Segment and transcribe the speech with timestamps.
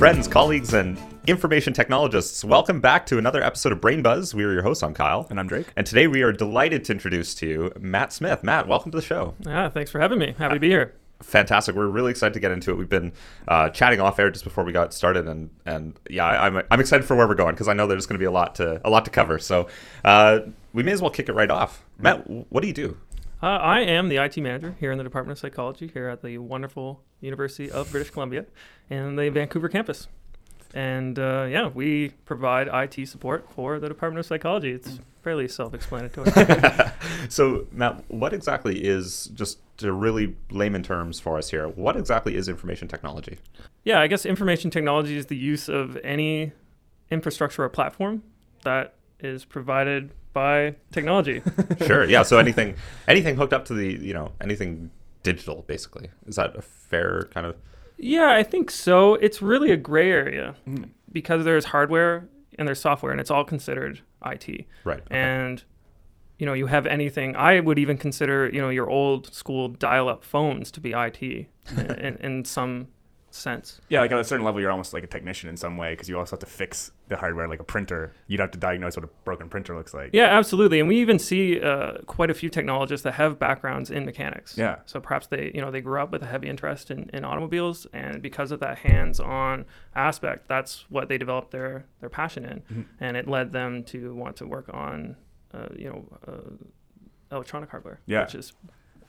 [0.00, 2.42] friends, colleagues, and information technologists.
[2.42, 4.34] Welcome back to another episode of Brain Buzz.
[4.34, 4.82] We are your hosts.
[4.82, 5.26] I'm Kyle.
[5.28, 5.66] And I'm Drake.
[5.76, 8.42] And today we are delighted to introduce to you Matt Smith.
[8.42, 9.34] Matt, welcome to the show.
[9.40, 10.34] Yeah, thanks for having me.
[10.38, 10.94] Happy to be here.
[11.22, 11.76] Fantastic.
[11.76, 12.78] We're really excited to get into it.
[12.78, 13.12] We've been
[13.46, 17.04] uh, chatting off air just before we got started, and and yeah, I'm I'm excited
[17.04, 18.88] for where we're going because I know there's going to be a lot to a
[18.88, 19.38] lot to cover.
[19.38, 19.68] So
[20.02, 20.40] uh,
[20.72, 21.84] we may as well kick it right off.
[21.98, 22.96] Matt, what do you do?
[23.42, 26.36] Uh, I am the IT manager here in the Department of Psychology here at the
[26.36, 28.44] wonderful University of British Columbia
[28.90, 30.08] in the Vancouver campus.
[30.74, 34.72] And uh, yeah, we provide IT support for the Department of Psychology.
[34.72, 36.30] It's fairly self-explanatory.
[37.30, 41.66] so, Matt, what exactly is just to really layman terms for us here?
[41.66, 43.38] What exactly is information technology?
[43.84, 46.52] yeah, I guess information technology is the use of any
[47.10, 48.22] infrastructure or platform
[48.64, 51.42] that is provided by technology.
[51.86, 52.04] sure.
[52.04, 52.22] Yeah.
[52.22, 52.76] So anything,
[53.08, 54.90] anything hooked up to the, you know, anything
[55.22, 56.10] digital, basically.
[56.26, 57.56] Is that a fair kind of?
[57.98, 59.14] Yeah, I think so.
[59.14, 60.84] It's really a gray area hmm.
[61.12, 64.66] because there's hardware and there's software, and it's all considered IT.
[64.84, 65.00] Right.
[65.00, 65.16] okay.
[65.16, 65.62] And
[66.38, 67.36] you know, you have anything.
[67.36, 71.22] I would even consider you know your old school dial-up phones to be IT
[71.76, 72.88] in, in some
[73.30, 73.80] sense.
[73.88, 76.08] Yeah, like at a certain level, you're almost like a technician in some way because
[76.08, 78.12] you also have to fix the hardware, like a printer.
[78.26, 80.10] You'd have to diagnose what a broken printer looks like.
[80.12, 80.80] Yeah, absolutely.
[80.80, 84.56] And we even see uh, quite a few technologists that have backgrounds in mechanics.
[84.58, 84.76] Yeah.
[84.86, 87.86] So perhaps they, you know, they grew up with a heavy interest in, in automobiles,
[87.92, 89.64] and because of that hands-on
[89.94, 92.82] aspect, that's what they developed their their passion in, Mm-hmm.
[93.00, 95.16] and it led them to want to work on,
[95.54, 98.00] uh, you know, uh, electronic hardware.
[98.06, 98.22] Yeah.
[98.24, 98.52] Which is.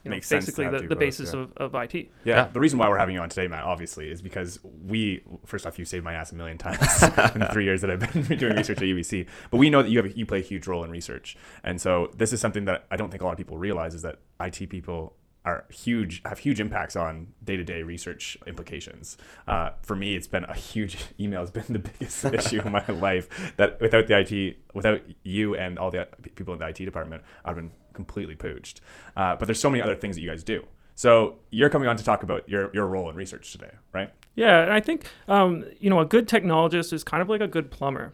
[0.03, 1.41] You know, Makes basically have the, the both, basis yeah.
[1.41, 1.93] of, of IT.
[1.93, 2.47] Yeah, Yeah.
[2.51, 5.77] The reason why we're having you on today, Matt, obviously, is because we first off,
[5.77, 6.79] you saved my ass a million times
[7.33, 9.27] in the three years that I've been doing research at UBC.
[9.51, 12.11] But we know that you have you play a huge role in research, and so
[12.17, 14.69] this is something that I don't think a lot of people realize is that IT
[14.69, 20.43] people are huge have huge impacts on day-to-day research implications uh, for me it's been
[20.43, 24.57] a huge email has been the biggest issue in my life that without the it
[24.73, 28.79] without you and all the people in the it department i've been completely pooched
[29.17, 30.63] uh, but there's so many other things that you guys do
[30.95, 34.61] so you're coming on to talk about your, your role in research today right Yeah,
[34.63, 37.71] and I think um, you know a good technologist is kind of like a good
[37.71, 38.13] plumber,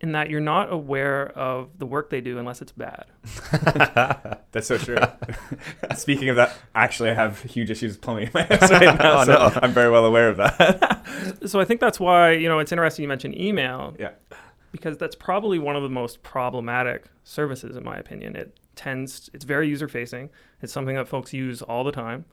[0.00, 3.06] in that you're not aware of the work they do unless it's bad.
[4.52, 4.98] That's so true.
[5.96, 9.20] Speaking of that, actually, I have huge issues with plumbing in my house right now,
[9.20, 9.58] Oh, so no.
[9.62, 11.02] I'm very well aware of that.
[11.46, 14.10] So I think that's why you know it's interesting you mentioned email yeah,
[14.72, 18.36] because that's probably one of the most problematic services in my opinion.
[18.36, 20.30] It tends it's very user facing.
[20.62, 22.24] It's something that folks use all the time,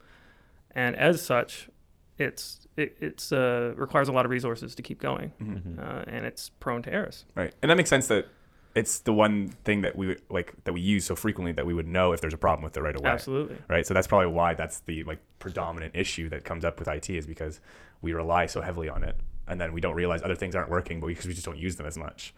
[0.71, 1.69] and as such,
[2.17, 5.79] it's it it's uh, requires a lot of resources to keep going, Mm-hmm.
[5.79, 7.25] uh, and it's prone to errors.
[7.35, 8.27] right, and that makes sense that
[8.75, 11.87] it's the one thing that we like that we use so frequently that we would
[11.87, 13.09] know if there's a problem with it right away.
[13.09, 13.57] Absolutely.
[13.69, 17.09] Right, so that's probably why that's the like predominant issue that comes up with IT
[17.09, 17.59] is because
[18.01, 19.15] we rely so heavily on it,
[19.47, 21.75] and then we don't realize other things aren't working, but because we just don't use
[21.75, 22.33] them as much.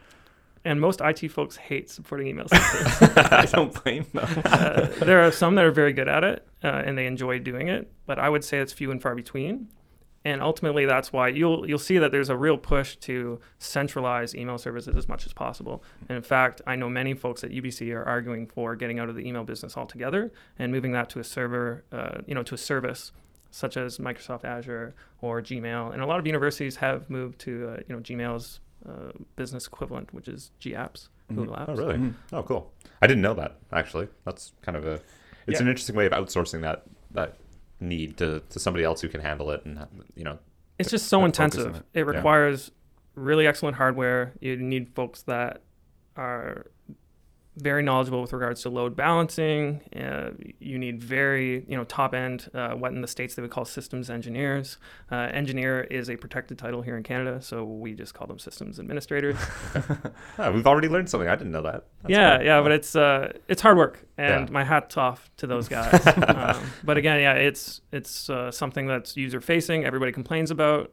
[0.65, 3.17] And most IT folks hate supporting email systems.
[3.17, 4.41] I don't blame them.
[4.45, 7.67] uh, there are some that are very good at it uh, and they enjoy doing
[7.67, 9.69] it, but I would say it's few and far between.
[10.25, 14.57] And ultimately, that's why you'll you'll see that there's a real push to centralize email
[14.57, 15.83] services as much as possible.
[16.09, 19.15] And in fact, I know many folks at UBC are arguing for getting out of
[19.15, 22.57] the email business altogether and moving that to a server, uh, you know, to a
[22.57, 23.11] service
[23.51, 25.93] such as Microsoft Azure or Gmail.
[25.93, 30.13] And a lot of universities have moved to uh, you know Gmail's uh, business equivalent,
[30.13, 31.65] which is GApps, Google Apps.
[31.69, 31.95] Oh, really?
[31.97, 32.13] Mhm.
[32.33, 32.71] Oh, cool.
[33.01, 34.07] I didn't know that actually.
[34.25, 35.01] That's kind of a.
[35.47, 35.63] It's Yeah.
[35.63, 37.37] an interesting way of outsourcing that that
[37.79, 39.85] need to, to somebody else who can handle it, and
[40.15, 40.39] you know.
[40.79, 41.75] it's just so that focus on intensive.
[41.93, 41.99] it.
[41.99, 42.71] It, requires
[43.15, 44.33] really excellent hardware.
[44.41, 45.61] You need folks that
[46.17, 46.67] are
[47.57, 49.79] very knowledgeable with regards to load balancing.
[49.95, 53.51] Uh, you need very, you know, top end, uh, what in the states they would
[53.51, 54.77] call systems engineers.
[55.09, 58.79] Uh, engineer is a protected title here in Canada, so we just call them systems
[58.79, 59.37] administrators.
[60.37, 61.29] Ah, we've already learned something.
[61.29, 61.85] I didn't know that.
[62.01, 62.45] That's yeah, great.
[62.47, 64.53] yeah, but it's uh, it's hard work, and Yeah.
[64.53, 66.05] my hat's off to those guys.
[66.27, 69.85] um, but again, yeah, it's it's uh, something that's user facing.
[69.85, 70.91] Everybody complains about.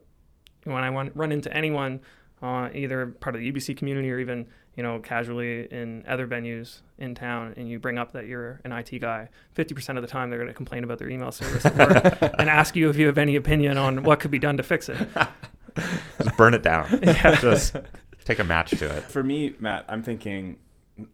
[0.65, 2.01] When I run, run into anyone,
[2.41, 4.47] uh, either part of the UBC community or even
[4.77, 8.73] you know casually in other venues in town, and you bring up that you're an
[8.73, 11.65] IT guy, fifty percent of the time they're going to complain about their email service
[11.65, 14.89] and ask you if you have any opinion on what could be done to fix
[14.89, 14.99] it.
[16.23, 17.01] Just burn it down.
[17.03, 17.39] Yeah.
[17.41, 17.77] Just
[18.25, 19.05] take a match to it.
[19.05, 20.59] For me, Matt, I'm thinking.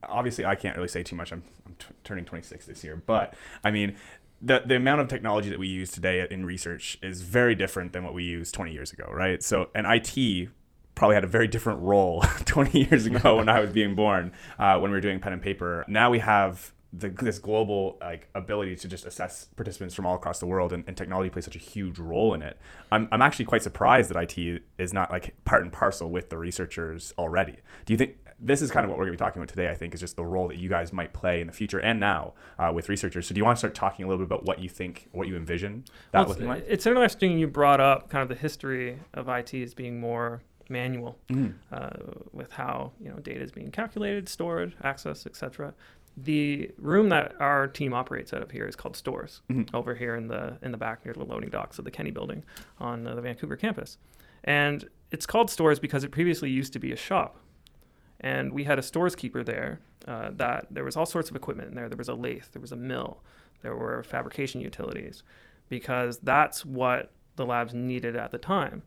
[0.02, 1.32] Obviously, I can't really say too much.
[1.32, 3.96] I'm, I'm t- turning 26 this year, but I mean,
[4.42, 8.04] the the amount of technology that we use today in research is very different than
[8.04, 9.42] what we used 20 years ago, right?
[9.42, 10.48] So, and IT
[10.98, 14.78] probably had a very different role 20 years ago when I was being born, uh,
[14.78, 15.84] when we were doing pen and paper.
[15.88, 20.40] Now we have the, this global like ability to just assess participants from all across
[20.40, 22.58] the world and, and technology plays such a huge role in it.
[22.90, 26.38] I'm, I'm actually quite surprised that it is not like part and parcel with the
[26.38, 27.56] researchers already.
[27.86, 29.68] Do you think this is kind of what we're going to be talking about today
[29.68, 31.98] i think is just the role that you guys might play in the future and
[31.98, 33.26] now uh, with researchers.
[33.26, 35.26] So do you want to start talking a little bit about what you think what
[35.26, 36.64] you envision that Well, looking it's, like?
[36.68, 41.18] it's interesting you brought up kind of the history of IT as being more manual
[41.28, 41.54] Mhm.
[41.72, 41.90] uh,
[42.32, 45.74] with how you know data is being calculated, stored, accessed, etc.
[46.16, 49.72] The room that our team operates out of here is called Stores, Mhm.
[49.72, 52.42] over here in the in the back near the loading docks of the Kenny Building
[52.78, 53.98] on the Vancouver campus,
[54.44, 57.38] and it's called Stores because it previously used to be a shop,
[58.20, 59.80] and we had a stores keeper there.
[60.06, 61.86] Uh, that there was all sorts of equipment in there.
[61.88, 63.22] There was a lathe, there was a mill,
[63.60, 65.22] there were fabrication utilities,
[65.68, 68.82] because that's what the labs needed at the time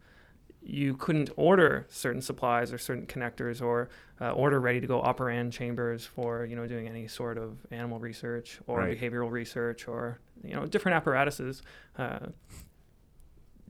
[0.64, 3.90] you couldn't order certain supplies or certain connectors or
[4.22, 8.00] uh, order ready to go operant chambers for you know doing any sort of animal
[8.00, 9.00] research or Right.
[9.00, 11.64] behavioral research or you know different apparatuses
[11.98, 12.28] uh,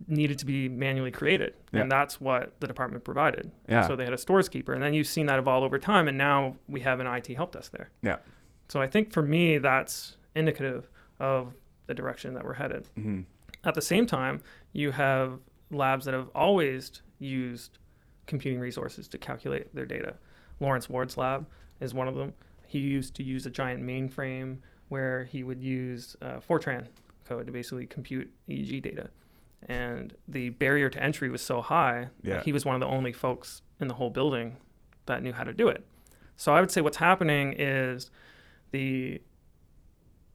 [0.07, 1.81] needed to be manually created Yeah.
[1.81, 4.93] and that's what the department provided yeah so they had a stores keeper and then
[4.93, 7.89] you've seen that evolve over time and now we have an IT help desk there
[8.01, 8.17] Yeah.
[8.67, 10.89] so I think for me that's indicative
[11.19, 11.53] of
[11.85, 13.25] the direction that we're headed Mhm.
[13.63, 14.41] at the same time,
[14.73, 15.39] you have
[15.71, 17.77] labs that have always used
[18.27, 20.15] computing resources to calculate their data.
[20.59, 21.45] Lawrence Ward's lab
[21.79, 22.33] is one of them.
[22.68, 24.57] He used to use a giant mainframe
[24.89, 26.88] where he would use uh, Fortran
[27.25, 29.09] code to basically compute EEG data.
[29.68, 32.35] And the barrier to entry was so high Yeah.
[32.35, 34.57] that he was one of the only folks in the whole building
[35.06, 35.85] that knew how to do it.
[36.35, 38.09] So I would say what's happening is
[38.71, 39.21] the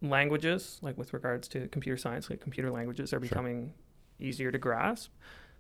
[0.03, 3.73] languages, like with regards to computer science, like computer languages, are becoming
[4.21, 5.11] easier to grasp.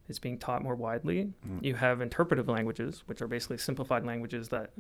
[0.08, 1.32] It's being taught more widely.
[1.46, 1.64] Mm.
[1.64, 4.70] You have interpretive languages, which are basically simplified languages that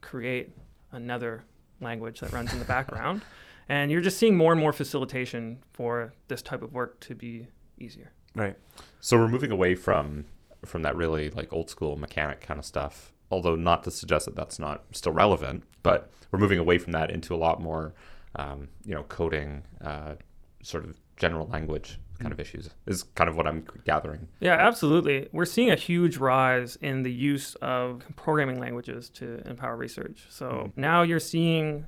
[0.00, 0.50] create
[0.92, 1.44] another
[1.80, 3.22] language that runs in the background.
[3.68, 7.48] And you're just seeing more and more facilitation for this type of work to be
[7.78, 8.12] easier.
[8.34, 8.56] right
[9.00, 10.24] So we're moving away from
[10.64, 13.12] from that really like old school mechanic kind of stuff.
[13.30, 17.10] Although not to suggest that that's not still relevant, but we're moving away from that
[17.10, 17.94] into a lot more,
[18.36, 20.14] um, you know, coding, uh,
[20.62, 24.28] sort of general language kind of issues is kind of what I'm gathering.
[24.40, 25.28] Yeah, absolutely.
[25.32, 30.26] We're seeing a huge rise in the use of programming languages to empower research.
[30.28, 31.86] So now you're seeing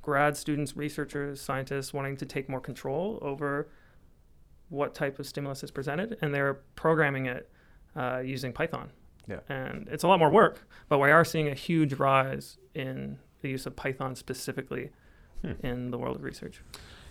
[0.00, 3.68] grad students, researchers, scientists wanting to take more control over
[4.68, 7.50] what type of stimulus is presented, and they're programming it
[7.94, 8.90] uh, using Python.
[9.28, 9.40] Yeah.
[9.48, 13.48] And it's a lot more work, but we are seeing a huge rise in the
[13.50, 14.90] use of Python specifically
[15.42, 15.66] Hmm.
[15.66, 16.62] in the world of research.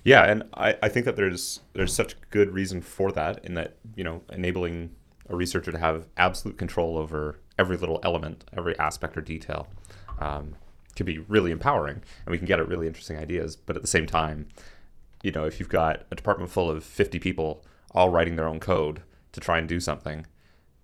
[0.03, 3.75] Yeah, and I, I think that there's there's such good reason for that in that
[3.95, 4.95] you know enabling
[5.30, 9.68] a researcher to have absolute control over every little element, every aspect or detail,
[10.19, 10.56] um,
[10.95, 13.56] can be really empowering, and we can get at really interesting ideas.
[13.56, 14.48] But at the same time,
[15.24, 18.59] you know, if you've got a department full of 50 people all writing their own
[18.59, 19.03] code
[19.33, 20.25] to try and do something,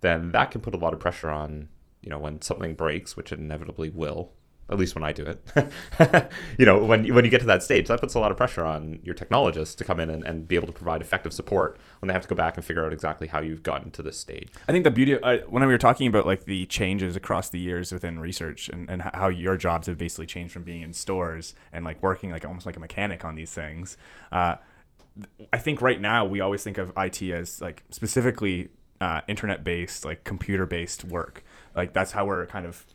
[0.01, 1.69] then that can put a lot of pressure on
[2.01, 4.31] you know when something breaks, which it inevitably will.
[4.69, 7.87] At least when I do it, you know, when when you get to that stage,
[7.87, 10.55] that puts a lot of pressure on your technologists to come in and, and be
[10.55, 13.27] able to provide effective support when they have to go back and figure out exactly
[13.27, 14.49] how you've gotten to this stage.
[14.67, 17.49] I think the beauty of, uh, when we were talking about like the changes across
[17.49, 20.91] the years within research and, and how your jobs have basically changed from being in
[20.91, 23.97] stores and like working like almost like a mechanic on these things.
[24.31, 24.55] Uh,
[25.53, 28.69] I think right now we always think of IT as like specifically
[28.99, 31.43] uh, internet based, like computer based work.
[31.75, 32.85] Like that's how we're kind of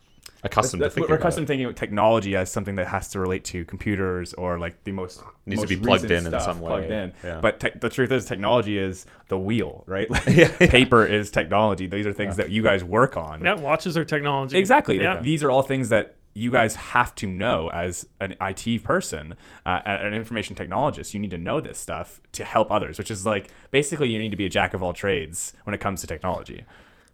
[0.45, 1.49] Accustomed that's- to thinking we're about accustomed it.
[1.49, 5.23] thinking of technology as something that has to relate to computers or like the most
[5.47, 7.03] Needs to be plugged recent in in stuff some plugged way.
[7.05, 7.13] in.
[7.23, 7.41] Yeah.
[7.41, 10.11] But te- the truth is, technology is the wheel, right?
[10.11, 10.67] Like, Yeah, yeah.
[10.69, 11.87] Paper is technology.
[11.87, 13.45] These are things that you guys work on.
[13.45, 14.59] Yeah, watches are technology.
[14.59, 15.01] Exactly.
[15.01, 15.21] Yeah.
[15.21, 19.35] These are all things that you guys have to know as an IT person,
[19.67, 21.13] uh, an information technologist.
[21.15, 24.31] You need to know this stuff to help others, which is like basically you need
[24.31, 26.65] to be a jack of all trades when it comes to technology.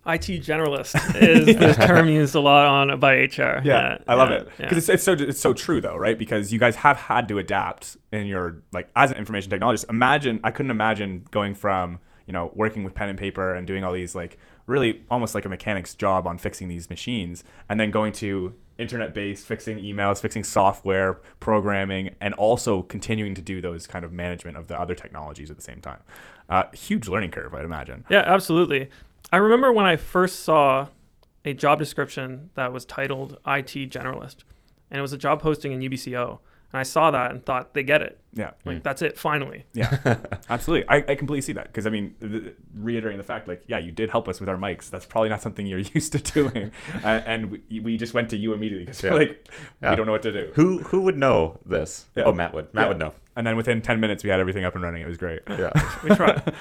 [0.09, 3.61] IT generalist is the term used a lot on by HR.
[3.63, 3.99] Yeah.
[4.09, 4.69] I love yeah, it yeah.
[4.69, 6.19] because it's, it's so it's so true though, right?
[6.19, 9.89] Because you guys have had to adapt in your like as an information technologist.
[9.91, 13.85] Imagine I couldn't imagine going from you know working with pen and paper and doing
[13.85, 17.91] all these like really almost like a mechanic's job on fixing these machines, and then
[17.91, 23.87] going to internet based fixing emails, fixing software, programming, and also continuing to do those
[23.87, 26.01] kind of management of the other technologies at the same time.
[26.49, 28.05] Uh, huge learning curve, I'd imagine.
[28.09, 28.89] Yeah, absolutely.
[29.33, 30.89] I remember when I first saw
[31.45, 34.45] a job description that was titled IT generalist,
[34.91, 36.39] and it was a job posting in UBCO.
[36.71, 38.21] And I saw that and thought they get it.
[38.35, 38.51] Yeah.
[38.67, 39.65] Like that's it, finally.
[39.73, 40.19] Yeah,
[40.51, 40.87] absolutely.
[40.87, 43.91] I, I completely see that because I mean, the, reiterating the fact, like, yeah, you
[43.91, 44.91] did help us with our mics.
[44.91, 46.71] That's probably not something you're used to doing,
[47.03, 49.13] uh, and we, we just went to you immediately because Yeah.
[49.13, 49.49] we're like,
[49.83, 49.91] Yeah.
[49.91, 50.53] we don't know what to do.
[50.57, 52.05] Who who would know this?
[52.15, 52.25] Yeah.
[52.25, 52.73] Oh, Matt would.
[52.75, 52.89] Matt Yeah.
[52.89, 53.15] would know.
[53.35, 55.01] And then within ten minutes, we had everything up and running.
[55.01, 55.41] It was great.
[55.49, 55.71] Yeah.
[56.05, 56.53] We tried.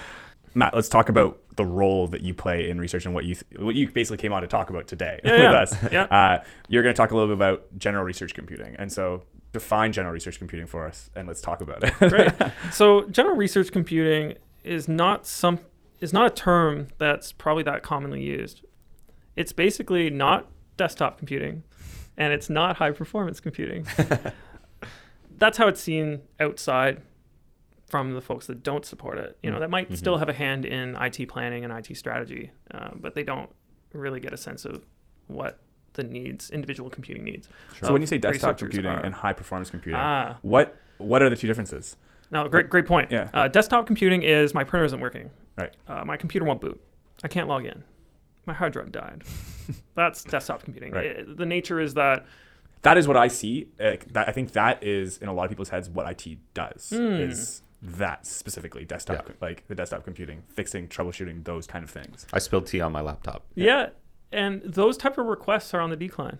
[0.53, 3.59] Matt, let's talk about the role that you play in research and what you th-
[3.59, 5.51] what you basically came on to talk about today Yeah, with yeah.
[5.51, 5.91] us.
[5.91, 6.03] Yeah.
[6.03, 9.23] Uh, you're going to talk a little bit about general research computing, and so
[9.53, 11.93] define general research computing for us, and let's talk about it.
[12.09, 12.31] Great.
[12.71, 15.59] So general research computing is not some
[15.99, 18.63] is not a term that's probably that commonly used.
[19.35, 21.63] It's basically not desktop computing
[22.17, 23.87] and it's not high performance computing.
[25.37, 27.01] that's how it's seen outside
[27.87, 29.37] from the folks that don't support it.
[29.41, 32.89] You know, that might still have a hand in IT planning and IT strategy, uh,
[32.95, 33.49] but they don't
[33.93, 34.85] really get a sense of
[35.27, 35.59] what
[35.93, 37.47] the needs, individual computing needs.
[37.81, 38.99] so when you say desktop computing are.
[39.03, 41.95] and high performance computing, Ah, what what are the two differences?
[42.29, 43.09] No, great, great point.
[43.11, 43.29] Yeah.
[43.33, 45.29] Uh, desktop computing is my printer isn't working.
[45.57, 45.73] Right.
[45.87, 46.79] Uh, my computer won't boot.
[47.23, 47.83] I can't log in.
[48.45, 49.23] My hard drive died.
[49.95, 50.91] That's desktop computing.
[50.91, 51.05] Right.
[51.05, 52.25] It- the nature is that
[52.81, 53.69] That is what I see.
[53.79, 56.89] Uh, that, I think that is in a lot of people's heads what IT does
[56.93, 57.13] Hmm.
[57.13, 59.35] is that specifically desktop, Yeah.
[59.41, 62.25] like the desktop computing, fixing, troubleshooting, those kind of things.
[62.33, 63.45] I spilled tea on my laptop.
[63.55, 63.89] yeah.
[64.31, 66.37] and those type of requests are on the decline.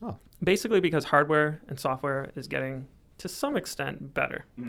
[0.00, 0.16] Oh.
[0.42, 2.86] Basically, because hardware and software is getting
[3.18, 4.68] to some extent better, hmm.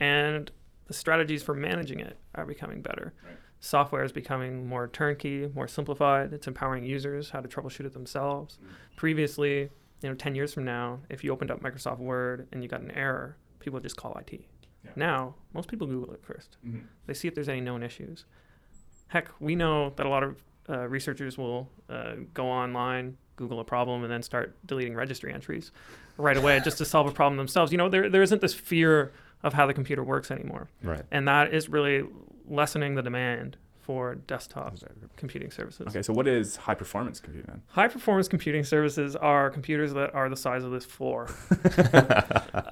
[0.00, 0.50] and
[0.86, 3.12] the strategies for managing it are becoming better.
[3.24, 3.36] Right.
[3.60, 6.32] Software is becoming more turnkey, more simplified.
[6.32, 8.58] It's empowering users how to troubleshoot it themselves.
[8.60, 8.70] Hmm.
[8.96, 9.70] Previously,
[10.02, 12.80] you know, 10 years from now, if you opened up Microsoft Word and you got
[12.80, 14.40] an error, people would just call IT.
[14.84, 14.90] Yeah.
[14.96, 16.56] Now, most people Google it first.
[16.66, 16.82] Mhm.
[17.06, 18.24] They see if there's any known issues.
[19.08, 23.64] Heck, we know that a lot of uh, researchers will uh, go online, Google a
[23.64, 25.72] problem, and then start deleting registry entries
[26.16, 27.72] right away just to solve a problem themselves.
[27.72, 30.68] You know, there, there isn't this fear of how the computer works anymore.
[30.82, 31.02] Right.
[31.10, 32.04] And that is really
[32.46, 33.56] lessening the demand
[33.90, 34.76] for desktop
[35.16, 35.88] computing services.
[35.88, 37.60] Okay, so what is high performance computing?
[37.70, 41.28] High performance computing services are computers that are the size of this floor.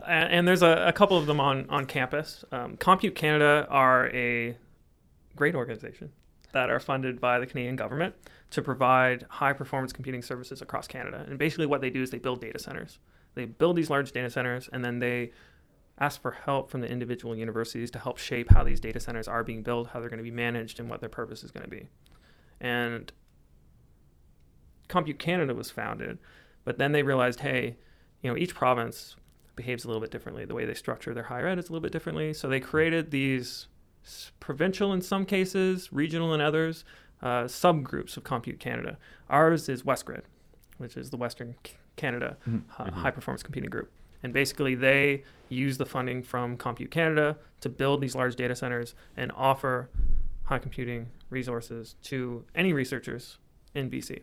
[0.08, 2.42] And, and there's a, a couple of them on, on campus.
[2.50, 4.56] Um, Compute Canada are a
[5.36, 6.12] great organization
[6.52, 8.14] that are funded by the Canadian government
[8.52, 11.26] to provide high performance computing services across Canada.
[11.28, 13.00] And basically, what they do is they build data centers.
[13.34, 15.32] They build these large data centers and then they
[16.00, 19.42] ask for help from the individual universities to help shape how these data centers are
[19.42, 21.70] being built, how they're going to be managed, and what their purpose is going to
[21.70, 21.88] be.
[22.60, 23.12] And
[24.88, 26.18] Compute Canada was founded,
[26.64, 27.76] but then they realized, hey,
[28.22, 29.16] you know, each province
[29.56, 30.44] behaves a little bit differently.
[30.44, 32.32] The way they structure their higher ed is a little bit differently.
[32.32, 33.66] So they created these
[34.40, 36.84] provincial in some cases, regional in others,
[37.20, 38.96] uh, subgroups of Compute Canada.
[39.28, 40.22] Ours is WestGrid,
[40.78, 41.56] which is the Western
[41.96, 42.62] Canada Mhm.
[42.78, 43.90] uh, high performance computing group.
[44.22, 48.94] And basically, they use the funding from Compute Canada to build these large data centers
[49.16, 49.88] and offer
[50.44, 53.38] high computing resources to any researchers
[53.74, 54.22] in BC.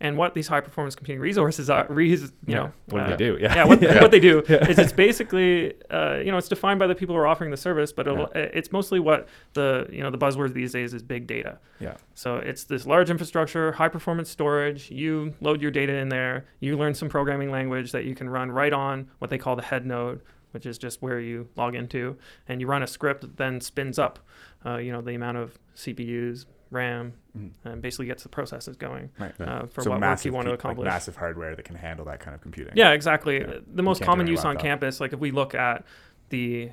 [0.00, 2.56] And what these high performance computing resources are, res, you Yeah.
[2.56, 3.38] know, what do uh, they do?
[3.40, 3.54] Yeah.
[3.56, 4.00] yeah, what, Yeah.
[4.00, 7.20] what they do is it's basically, uh, you know, it's defined by the people who
[7.20, 10.70] are offering the service, but it'll, it's mostly what the, you know, the buzzword these
[10.72, 11.58] days is big data.
[11.80, 11.96] Yeah.
[12.14, 14.88] So it's this large infrastructure, high performance storage.
[14.88, 16.44] You load your data in there.
[16.60, 19.62] You learn some programming language that you can run right on what they call the
[19.62, 20.20] head node,
[20.52, 23.98] which is just where you log into, and you run a script that then spins
[23.98, 24.20] up,
[24.64, 27.50] uh, you know, the amount of CPUs, RAM, Mhm.
[27.64, 29.32] and basically gets the processes going Right.
[29.40, 30.84] uh, for so what work massive, you want to pe- like accomplish.
[30.86, 32.74] massive hardware that can handle that kind of computing.
[32.76, 33.40] Yeah, exactly.
[33.40, 33.58] Yeah.
[33.66, 35.84] The most common use on campus, like if we look at
[36.28, 36.70] the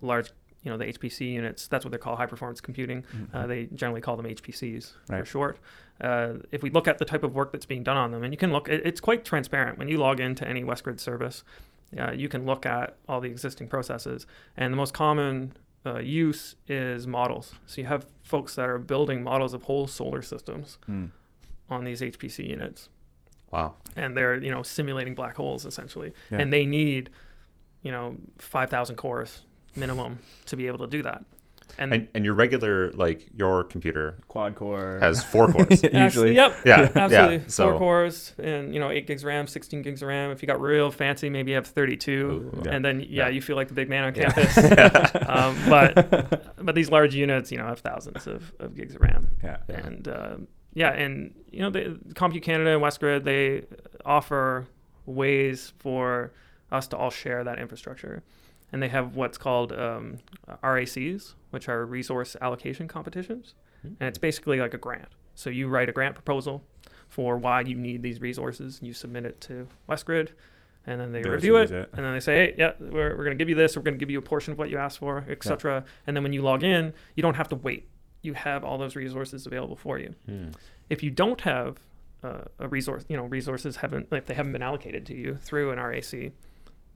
[0.00, 3.02] large, you know, the HPC units, that's what they call high performance computing.
[3.14, 3.28] Mhm.
[3.32, 5.58] Uh, they generally call them HPCs for short.
[6.00, 8.32] Uh, if we look at the type of work that's being done on them, and
[8.32, 9.78] you can look, it, it's quite transparent.
[9.78, 11.44] When you log into any WestGrid service,
[11.96, 14.26] uh, you can look at all the existing processes.
[14.56, 15.52] And the most common
[15.86, 17.54] uh, use is models.
[17.66, 21.10] So you have folks that are building models of whole solar systems Mm.
[21.70, 22.88] on these HPC units
[23.50, 23.74] Wow.
[23.96, 26.38] and they're you know simulating black holes essentially Yeah.
[26.40, 27.10] and they need
[27.82, 29.42] you know 5000 cores
[29.76, 31.24] minimum to be able to do that
[31.78, 35.82] and, And and your regular like your computer Quad core has four cores.
[35.92, 36.34] Usually.
[36.34, 40.08] yep Yeah, absolutely yeah, four cores and you know 8 gigs ram 16 gigs of
[40.08, 42.62] ram if you got real fancy maybe you have 32 Ooh.
[42.64, 42.72] Yeah.
[42.72, 43.28] and then yeah, Yeah.
[43.28, 44.30] you feel like the big man on Yeah.
[44.30, 44.56] campus
[45.28, 49.28] um, but but these large units you know have thousands of, of gigs of ram
[49.42, 49.56] Yeah.
[49.68, 49.86] Yeah.
[49.86, 50.36] and uh,
[50.76, 53.62] yeah, and you know, the Compute Canada and WestGrid they
[54.04, 54.66] offer
[55.06, 56.32] ways for
[56.72, 58.24] us to all share that infrastructure,
[58.74, 60.18] and they have what's called um,
[60.62, 63.54] RACs, which are resource allocation competitions,
[63.84, 65.08] and it's basically like a grant.
[65.36, 66.64] So you write a grant proposal
[67.08, 70.30] for why you need these resources, and you submit it to WestGrid.
[70.86, 71.88] and then they They review it, it.
[71.92, 73.94] and then they say, hey, yeah, we're, we're going to give you this, we're going
[73.94, 75.84] to give you a portion of what you asked for, etc.
[76.06, 77.88] And then when you log in, you don't have to wait.
[78.22, 80.14] You have all those resources available for you.
[80.26, 80.48] Hmm.
[80.90, 81.78] If you don't have
[82.24, 85.70] uh, a resource, you know, resources haven't, if they haven't been allocated to you through
[85.70, 86.32] an RAC,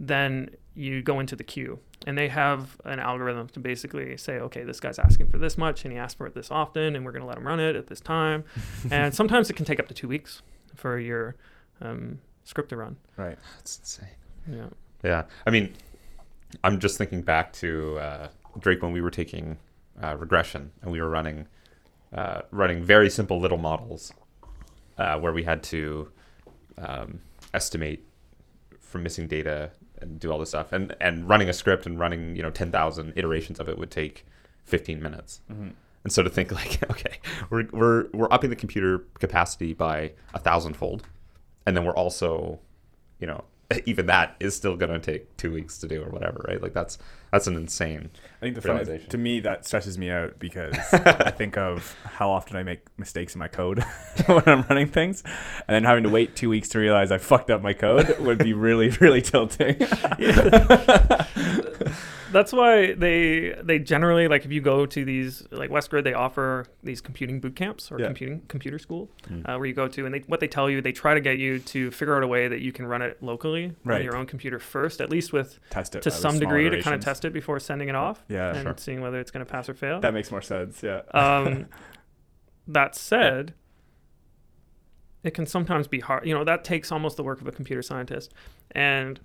[0.00, 4.62] then you go into the queue and they have an algorithm to basically say, okay,
[4.62, 7.12] this guy's asking for this much and he asked for it this often and we're
[7.12, 8.45] going to let him run it at this time.
[8.90, 10.43] and sometimes it can take up to two weeks
[10.75, 11.35] for your
[11.81, 12.97] um, script to run.
[13.17, 13.37] Right.
[13.57, 14.09] That's insane.
[14.50, 14.67] Yeah.
[15.05, 15.75] Yeah, I mean,
[16.64, 18.28] I'm just thinking back to uh,
[18.59, 19.59] Drake when we were taking
[20.02, 21.47] uh, regression and we were running
[22.12, 24.12] uh, running very simple little models
[24.97, 26.11] uh, where we had to
[26.78, 27.21] um,
[27.52, 28.02] estimate
[28.81, 32.37] from missing data and do all this stuff and and running a script and running
[32.37, 34.25] you know 10,000 iterations of it would take
[34.64, 35.40] 15 minutes.
[35.50, 35.73] Mhm.
[36.05, 37.19] And so to think like, okay,
[37.50, 41.02] we're we're we're upping the computer capacity by a thousandfold,
[41.67, 42.61] and then we're also,
[43.19, 43.45] you know,
[43.87, 46.62] even that is still going to take two weeks to do or whatever, right?
[46.62, 46.99] Like that's
[47.33, 48.11] that's an insane.
[48.37, 49.11] I think the fun Realization.
[49.11, 53.35] to me that stresses me out because I think of how often I make mistakes
[53.35, 53.83] in my code
[54.27, 55.23] when I'm running things,
[55.67, 58.39] and then having to wait two weeks to realize I fucked up my code would
[58.39, 59.77] be really really tilting.
[62.31, 66.67] That's why they they generally like if you go to these like Westgrid, they offer
[66.83, 68.07] these computing boot camps or Yeah.
[68.07, 69.49] computing computer school Mm.
[69.49, 71.39] uh, where you go to and they, what they tell you they try to get
[71.39, 73.97] you to figure out a way that you can run it locally Right.
[74.01, 76.71] on your own computer first, at least with Test it to some small degree to
[76.71, 77.05] kind of iterations.
[77.19, 78.75] Test it before sending it off Yeah, and sure.
[78.79, 80.01] seeing whether it's going to pass or fail.
[80.01, 80.83] That makes more sense.
[80.83, 81.03] Yeah.
[81.13, 81.67] Um,
[82.69, 83.55] that said,
[85.25, 86.27] it can sometimes be hard.
[86.27, 88.33] You know, that takes almost the work of a computer scientist.
[88.73, 89.21] And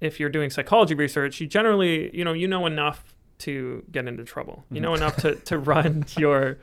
[0.00, 4.24] if you're doing psychology research, you generally, you know, you know enough to get into
[4.24, 4.64] trouble.
[4.70, 6.58] You know enough to, to run your,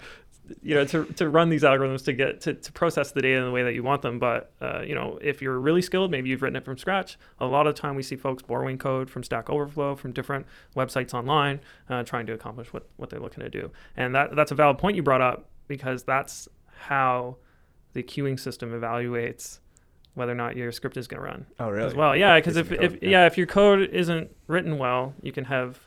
[0.62, 3.45] you know, to, to run these algorithms to get to, to process the data in
[3.45, 4.19] the way that you want them.
[4.19, 7.17] But, uh, you know, if you're really skilled, maybe you've written it from scratch.
[7.39, 10.45] A lot of time we see folks borrowing code from Stack Overflow, from different
[10.75, 11.59] websites online,
[11.89, 13.71] uh, trying to accomplish what, what they're looking to do.
[13.95, 17.38] And that that's a valid point you brought up because that's how
[17.93, 19.59] the queuing system evaluates
[20.15, 21.88] whether or not your script is going to run Oh really?
[21.88, 22.15] as well.
[22.15, 23.09] Yeah, because if, if yeah.
[23.09, 23.25] yeah.
[23.25, 25.79] if your code isn't written well, you can have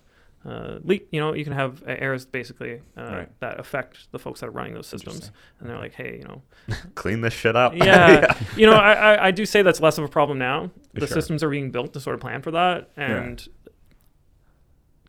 [0.46, 1.08] uh, leak.
[1.10, 3.40] You know, you can have errors basically uh, Right.
[3.40, 5.30] that affect the folks that are running those systems,
[5.60, 6.42] and they're like, hey, you know,
[6.94, 7.74] Clean this shit up.
[7.76, 10.70] yeah, you know, I, I I do say that's less of a problem now.
[10.94, 11.16] The Sure.
[11.16, 13.46] systems are being built to sort of plan for that, and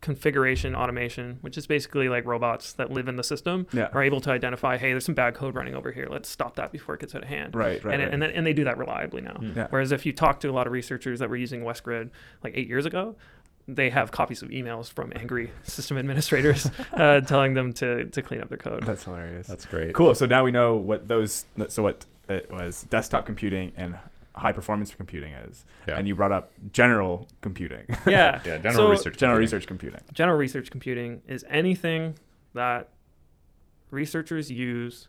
[0.00, 3.88] configuration automation, which is basically like robots that live in the system, Yeah.
[3.92, 6.06] are able to identify, hey, there's some bad code running over here.
[6.08, 7.56] Let's stop that before it gets out of hand.
[7.56, 7.82] Right.
[7.84, 7.94] Right.
[7.94, 8.12] and, right.
[8.12, 9.32] and, then, and they do that reliably now.
[9.40, 9.56] Mm.
[9.56, 9.66] yeah.
[9.70, 12.10] Whereas if you talk to a lot of researchers that were using WestGrid
[12.44, 13.16] like eight years ago,
[13.70, 18.40] they have copies of emails from angry system administrators uh, telling them to, to clean
[18.40, 18.82] up their code.
[18.84, 19.46] That's hilarious.
[19.46, 19.94] That's great.
[19.94, 20.14] Cool.
[20.14, 21.44] So now we know what those.
[21.68, 23.96] So what it was desktop computing and
[24.34, 25.64] high performance computing is.
[25.86, 25.98] Yeah.
[25.98, 28.40] And you brought up general computing, Yeah.
[28.44, 29.16] Yeah, general So- research.
[29.16, 29.40] general computing.
[29.40, 30.00] research computing.
[30.12, 32.14] General research computing is anything
[32.54, 32.88] that
[33.90, 35.08] researchers use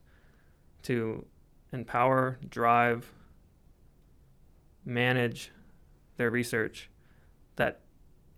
[0.84, 1.26] to
[1.72, 3.12] empower, drive,
[4.86, 5.52] manage
[6.18, 6.90] their research
[7.58, 7.80] that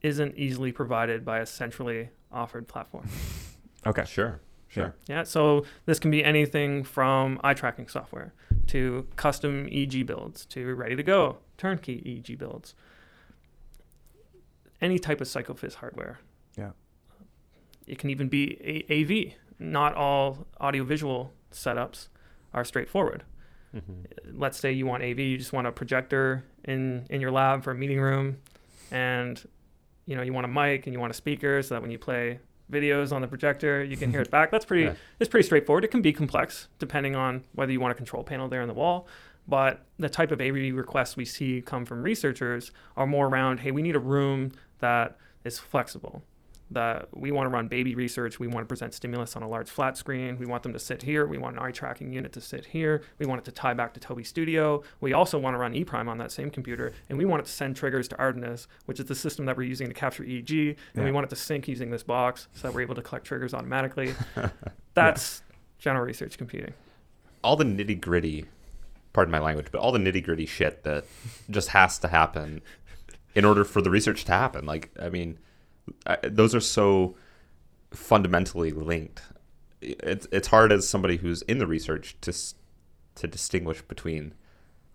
[0.02, 3.08] isn't easily provided by a centrally offered platform.
[3.84, 4.06] Okay.
[4.06, 4.40] Sure.
[4.68, 4.94] Sure.
[5.10, 8.32] Yeah, so this can be anything from eye tracking software
[8.68, 12.76] to custom EG builds to ready to go turnkey EG builds.
[14.82, 16.20] Any type of psychophys hardware.
[16.56, 16.72] Yeah.
[17.88, 19.34] It can even be a- AV.
[19.58, 22.08] Not all audiovisual setups
[22.54, 23.24] are straightforward.
[23.76, 24.06] Mhm.
[24.32, 27.72] Let's say you want AV, you just want a projector in in your lab for
[27.72, 28.38] a meeting room,
[28.92, 29.44] and
[30.12, 31.97] you know you want a mic and you want a speaker so that when you
[31.97, 32.38] play
[32.69, 34.52] videos on the projector, you can hear it back.
[34.52, 34.84] That's pretty.
[34.84, 34.93] Yeah.
[35.21, 35.86] It's pretty straightforward.
[35.86, 38.74] It can be complex depending on whether you want a control panel there on the
[38.74, 39.08] wall.
[39.47, 43.71] But the type of AV requests we see come from researchers are more around, hey,
[43.71, 46.24] we need a room that is flexible.
[46.72, 48.40] That we want to run baby research.
[48.40, 50.38] We want to present stimulus on a large flat screen.
[50.38, 51.26] We want them to sit here.
[51.26, 53.04] We want an eye tracking unit to sit here.
[53.20, 54.82] We want it to tie back to Tobii Studio.
[55.02, 56.94] We also want to run ePrime on that same computer.
[57.10, 59.68] And we want it to send triggers to Artemis, which is the system that we're
[59.68, 60.76] using to capture EEG.
[60.96, 63.26] And we want it to sync using this box so that we're able to collect
[63.26, 64.14] triggers automatically.
[64.94, 65.44] That's
[65.78, 66.74] general research computing.
[67.44, 68.46] all the nitty gritty,
[69.14, 71.06] pardon my language, but all the nitty gritty shit that
[71.50, 72.62] just has to happen
[73.34, 74.66] in order for the research to happen.
[74.66, 75.40] Like, I mean,
[76.06, 77.15] I, those are so
[77.91, 79.22] fundamentally linked.
[79.82, 82.34] It's it's hard as somebody who's in the research to
[83.15, 84.34] to distinguish between.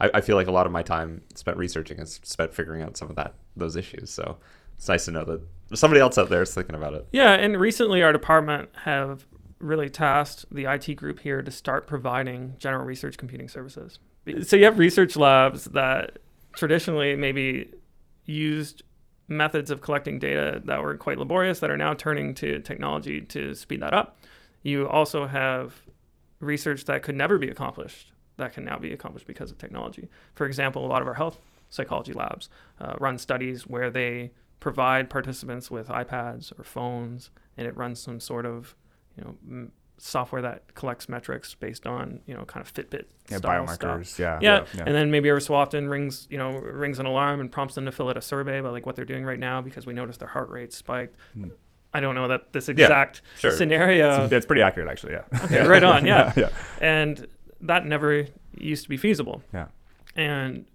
[0.00, 2.96] I, I feel like a lot of my time spent researching is spent figuring out
[2.96, 4.10] some of that those issues.
[4.10, 4.38] So
[4.76, 5.40] it's nice to know that
[5.76, 7.06] somebody else out there is thinking about it.
[7.12, 9.26] Yeah, and recently our department have
[9.58, 13.98] really tasked the IT group here to start providing general research computing services.
[14.42, 16.18] So you have research labs that
[16.52, 17.72] traditionally maybe
[18.26, 18.82] used
[19.28, 23.54] methods of collecting data that were quite laborious that are now turning to technology to
[23.54, 24.16] speed that up.
[24.62, 25.82] You also have
[26.40, 30.08] research that could never be accomplished that can now be accomplished because of technology.
[30.34, 32.48] For example, a lot of our health psychology labs
[32.80, 38.20] uh, run studies where they provide participants with iPads or phones, and it runs some
[38.20, 38.74] sort of,
[39.16, 43.64] you know, software that collects metrics based on, you know, kind of Fitbit Yeah, style
[43.66, 44.06] biomarkers.
[44.06, 44.18] stuff.
[44.18, 44.38] Yeah.
[44.42, 44.84] Yeah, Yeah.
[44.86, 47.86] and then maybe every so often rings, you know, rings an alarm and prompts them
[47.86, 50.18] to fill out a survey about like what they're doing right now because we noticed
[50.20, 51.16] their heart rate spiked.
[51.32, 51.48] Hmm.
[51.94, 53.52] I don't know that this exact sure.
[53.52, 54.28] scenario.
[54.30, 55.14] It's pretty accurate, actually.
[55.14, 55.44] Yeah.
[55.44, 56.32] Okay, right on, yeah.
[56.36, 56.50] yeah.
[56.80, 57.26] and
[57.62, 58.26] that never
[58.58, 59.42] used to be feasible.
[59.54, 59.68] Yeah.
[60.14, 60.66] And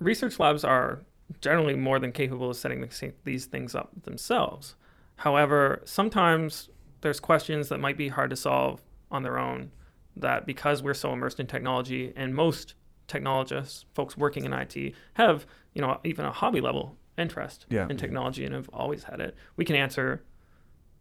[0.00, 1.00] research labs are
[1.40, 4.74] generally more than capable of setting the- these things up themselves.
[5.16, 6.68] However, sometimes
[7.00, 9.70] there's questions that might be hard to solve on their own
[10.16, 12.74] that because we're so immersed in technology and most
[13.06, 17.86] technologists, folks working in IT, have, you know, even a hobby level interest Yeah.
[17.88, 19.34] in technology and have always had it.
[19.56, 20.22] We can answer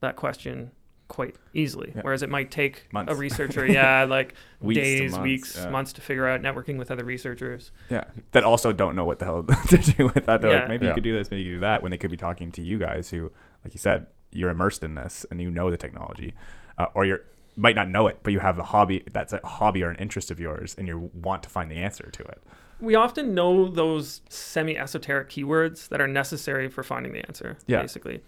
[0.02, 0.72] that question
[1.08, 1.92] quite easily.
[1.96, 2.02] Yeah.
[2.04, 3.12] Whereas it might take Months.
[3.12, 5.70] a researcher, yeah, like Weeks days, months, weeks, yeah.
[5.70, 7.72] months to figure out networking with other researchers.
[7.90, 8.04] Yeah.
[8.32, 10.42] That also don't know what the hell to do with that.
[10.42, 10.60] They're Yeah.
[10.60, 10.92] like, maybe Yeah.
[10.92, 12.62] you could do this, maybe you could do that, when they could be talking to
[12.62, 13.32] you guys who,
[13.64, 16.34] like you said, you're immersed in this and you know the technology,
[16.78, 17.22] uh, or you're
[17.56, 20.32] might not know it, but you have a hobby that's a hobby or an interest
[20.32, 22.42] of yours, and you want to find the answer to it.
[22.80, 27.82] We often know those semi esoteric keywords that are necessary for finding the answer, Yeah.
[27.82, 28.22] basically.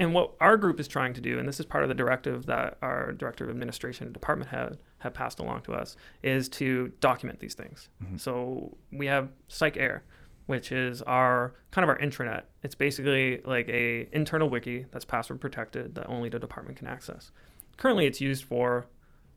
[0.00, 2.46] And what our group is trying to do, and this is part of the directive
[2.46, 6.90] that our director of administration and department head have passed along to us, is to
[6.98, 7.88] document these things.
[8.16, 10.02] So we have Psych Air,
[10.46, 12.42] which is our kind of our intranet.
[12.62, 17.30] It's basically like a internal wiki that's password protected that only the department can access.
[17.76, 18.86] Currently, it's used for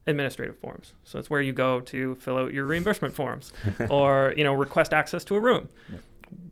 [0.06, 0.94] administrative forms.
[1.04, 3.52] So it's where you go to fill out your reimbursement forms
[3.90, 5.70] or you know request access to a room.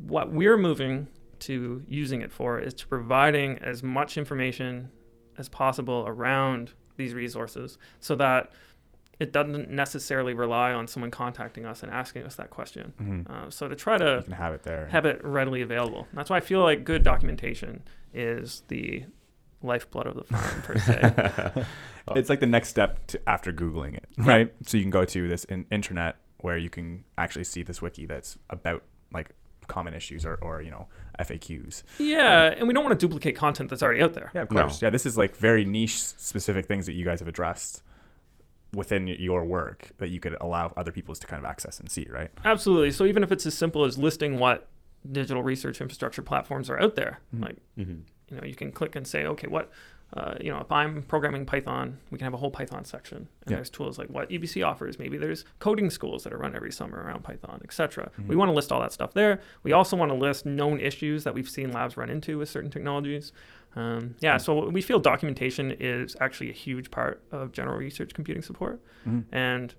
[0.07, 1.07] What we're moving
[1.39, 4.89] to using it for is to providing as much information
[5.37, 8.51] as possible around these resources so that
[9.19, 12.93] it doesn't necessarily rely on someone contacting us and asking us that question.
[13.01, 13.29] Mhm.
[13.29, 14.87] Uh, so to try You to can have it there.
[14.87, 16.07] have it readily available.
[16.13, 19.05] That's why I feel like good documentation is the
[19.61, 21.65] lifeblood of the firm per se.
[22.15, 25.27] it's like the next step to after googling it right so you can go to
[25.27, 29.31] this in, internet where you can actually see this wiki that's about like
[29.67, 30.87] common issues or, or you know
[31.19, 34.29] faqs yeah, and we don't want to duplicate content that's already out there.
[34.35, 34.61] yeah of No.
[34.63, 37.81] course yeah this is like very niche specific things that you guys have addressed
[38.75, 42.05] within your work that you could allow other people to kind of access and see
[42.09, 42.91] right Absolutely.
[42.91, 44.67] So even if it's as simple as listing what
[45.11, 47.41] digital research infrastructure platforms are out there, Mhm.
[47.43, 48.01] like Mhm.
[48.29, 49.69] you know, you can click and say, okay, what,
[50.13, 53.17] uh, you know, if I'm programming Python, we can have a whole Python section.
[53.43, 53.57] And Yeah.
[53.57, 54.97] there's tools like what UBC offers.
[54.97, 58.09] Maybe there's coding schools that are run every summer around Python, etc.
[58.19, 58.27] Mhm.
[58.27, 59.41] We want to list all that stuff there.
[59.61, 62.71] We also want to list known issues that we've seen labs run into with certain
[62.71, 63.31] technologies.
[63.75, 68.41] Um, yeah, so we feel documentation is actually a huge part of general research computing
[68.41, 68.81] support.
[69.05, 69.25] Mhm.
[69.31, 69.75] And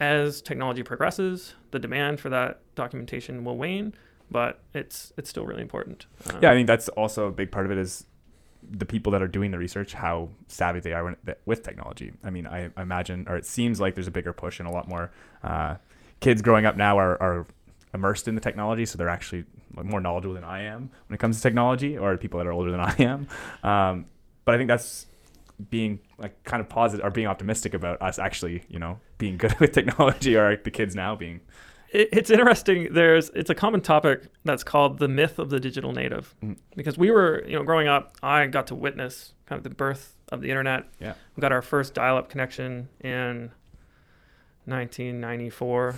[0.00, 3.94] as technology progresses, the demand for that documentation will wane,
[4.30, 6.06] but it's it's still really important.
[6.30, 8.04] Um, yeah i think that's also a big part of it is
[8.70, 12.46] the people that are doing the research how savvy they are with technology i mean
[12.46, 15.10] I, I imagine or it seems like there's a bigger push and a lot more
[15.42, 15.76] uh,
[16.20, 17.46] kids growing up now are, are
[17.94, 21.36] immersed in the technology so they're actually more knowledgeable than i am when it comes
[21.36, 23.26] to technology or people that are older than i am
[23.62, 24.06] um,
[24.44, 25.06] but i think that's
[25.70, 29.54] being like kind of positive or being optimistic about us actually you know being good
[29.60, 31.40] with technology or the kids now being
[31.90, 32.92] it, it's interesting.
[32.92, 36.58] There's it's a common topic that's called the myth of the digital native, Mm.
[36.76, 40.14] because we were you know growing up, I got to witness kind of the birth
[40.30, 40.84] of the internet.
[41.00, 41.14] Yeah.
[41.34, 43.52] we got our first dial-up connection in
[44.66, 45.94] 1994.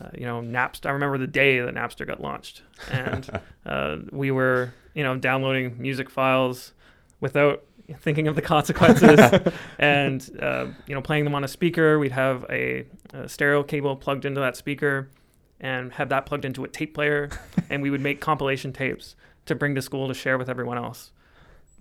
[0.00, 0.86] Uh, you know, Napster.
[0.86, 5.76] I remember the day that Napster got launched, and uh, we were you know downloading
[5.78, 6.72] music files
[7.20, 7.62] without
[8.00, 9.20] thinking of the consequences
[9.78, 13.94] and uh, you know playing them on a speaker we'd have a, a stereo cable
[13.94, 15.08] plugged into that speaker
[15.60, 17.30] and have that plugged into a tape player
[17.70, 21.12] and we would make compilation tapes to bring to school to share with everyone else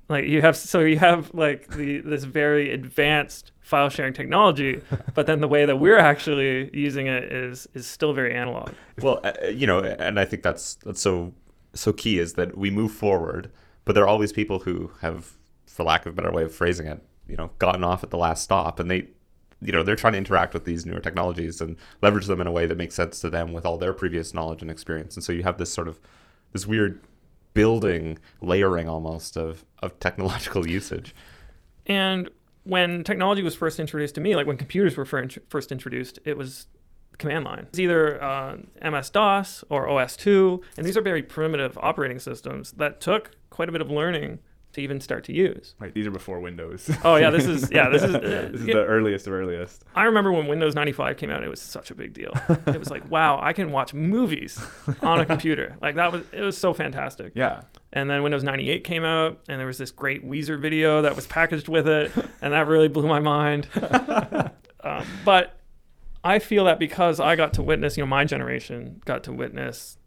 [0.09, 4.81] like you have so you have like the this very advanced file sharing technology
[5.15, 8.71] but then the way that we're actually using it is is still very analog.
[9.01, 11.33] Well, uh, you know, and I think that's that's so
[11.73, 13.51] so key is that we move forward,
[13.83, 15.31] but there are always people who have,
[15.67, 18.17] for lack of a better way of phrasing it, you know, gotten off at the
[18.17, 19.07] last stop, and they,
[19.61, 22.51] you know, they're trying to interact with these newer technologies and leverage them in a
[22.51, 25.33] way that makes sense to them with all their previous knowledge and experience, and so
[25.33, 25.99] you have this sort of
[26.53, 27.01] this weird
[27.55, 31.15] building layering almost of of technological usage.
[31.87, 32.29] And
[32.63, 36.67] when technology was first introduced to me, like when computers were first introduced, it was
[37.17, 37.65] command line.
[37.69, 42.99] It's either uh, MS DOS or OS2, and these are very primitive operating systems that
[42.99, 44.39] took quite a bit of learning
[44.75, 45.75] to even start to use.
[45.79, 46.89] Right, these are before Windows.
[47.03, 48.15] Oh yeah, this is yeah, this is.
[48.25, 49.83] Uh, this is the earliest of earliest.
[49.93, 52.31] I remember when Windows 95 came out, it was such a big deal.
[52.65, 54.59] it was like, wow, I can watch movies
[55.01, 55.75] on a computer.
[55.81, 57.33] Like that was it was so fantastic.
[57.35, 57.61] Yeah.
[57.93, 61.27] And then Windows 98 came out, and there was this great Weezer video that was
[61.27, 62.11] packaged with it,
[62.41, 63.67] and that really blew my mind.
[64.81, 65.59] um, but
[66.23, 69.97] I feel that because I got to witness, you know, my generation got to witness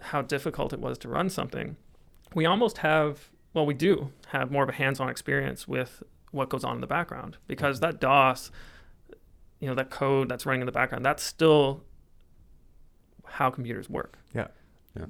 [0.00, 1.76] how difficult it was to run something,
[2.34, 6.48] we almost have, well, we do have more of a hands on experience with what
[6.48, 8.50] goes on in the background because that DOS,
[9.58, 11.82] you know, that code that's running in the background, that's still
[13.26, 14.18] how computers work.
[14.34, 14.48] Yeah,
[14.96, 15.06] yeah,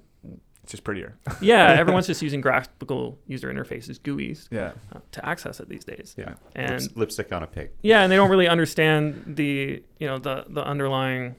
[0.62, 1.16] it's just prettier.
[1.40, 4.72] Yeah, everyone's just using graphical user interfaces, GUIs, Yeah.
[4.94, 6.14] uh, to access it these days.
[6.18, 6.35] Yeah.
[6.55, 7.70] And Lips- lipstick on a pig.
[7.83, 11.37] yeah, and they don't really understand the you know the the underlying.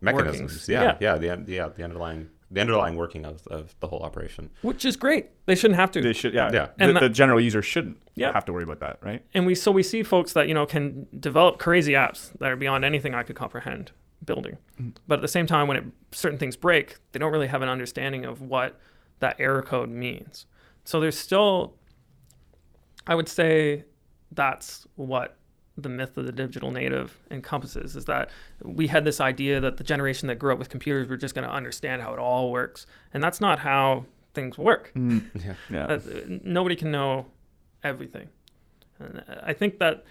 [0.00, 0.68] Mechanisms.
[0.68, 1.18] Yeah, Yeah.
[1.24, 1.36] yeah.
[1.36, 4.50] The yeah the underlying the underlying working of, of the whole operation.
[4.62, 5.26] Which is great.
[5.46, 6.00] They shouldn't have to.
[6.00, 6.32] They should.
[6.34, 6.50] Yeah.
[6.52, 6.68] Yeah.
[6.78, 8.32] And the that- general user shouldn't Yeah.
[8.32, 9.22] have to worry about that, right?
[9.34, 12.56] and we so we see folks that you know can develop crazy apps that are
[12.56, 13.92] beyond anything I could comprehend
[14.24, 14.58] building.
[15.06, 17.68] But at the same time, when it, certain things break, they don't really have an
[17.68, 18.78] understanding of what
[19.20, 20.46] that error code means.
[20.84, 21.74] So there's still,
[23.06, 23.84] I would say,
[24.32, 25.36] that's what
[25.80, 28.30] the myth of the digital native encompasses is that
[28.62, 31.46] we had this idea that the generation that grew up with computers were just going
[31.46, 35.54] to understand how it all works and that's not how things work Yeah.
[35.70, 35.86] Yeah.
[35.86, 36.00] uh,
[36.44, 37.26] nobody can know
[37.84, 38.28] everything.
[38.98, 40.04] And I think that,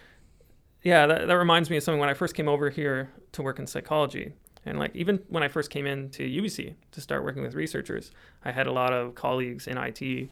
[0.83, 3.59] yeah, that, that reminds me of something when I first came over here to work
[3.59, 4.31] in psychology.
[4.65, 8.11] And like even when I first came into UBC to start working with researchers,
[8.45, 10.29] I had a lot of colleagues in IT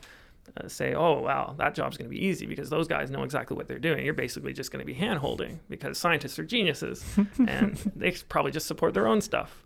[0.58, 3.56] uh, say, "Oh, wow, that job's going to be easy because those guys know exactly
[3.58, 4.06] what they're doing.
[4.06, 7.04] You're basically just going to be hand holding because scientists are geniuses
[7.48, 9.64] and they probably just support their own stuff."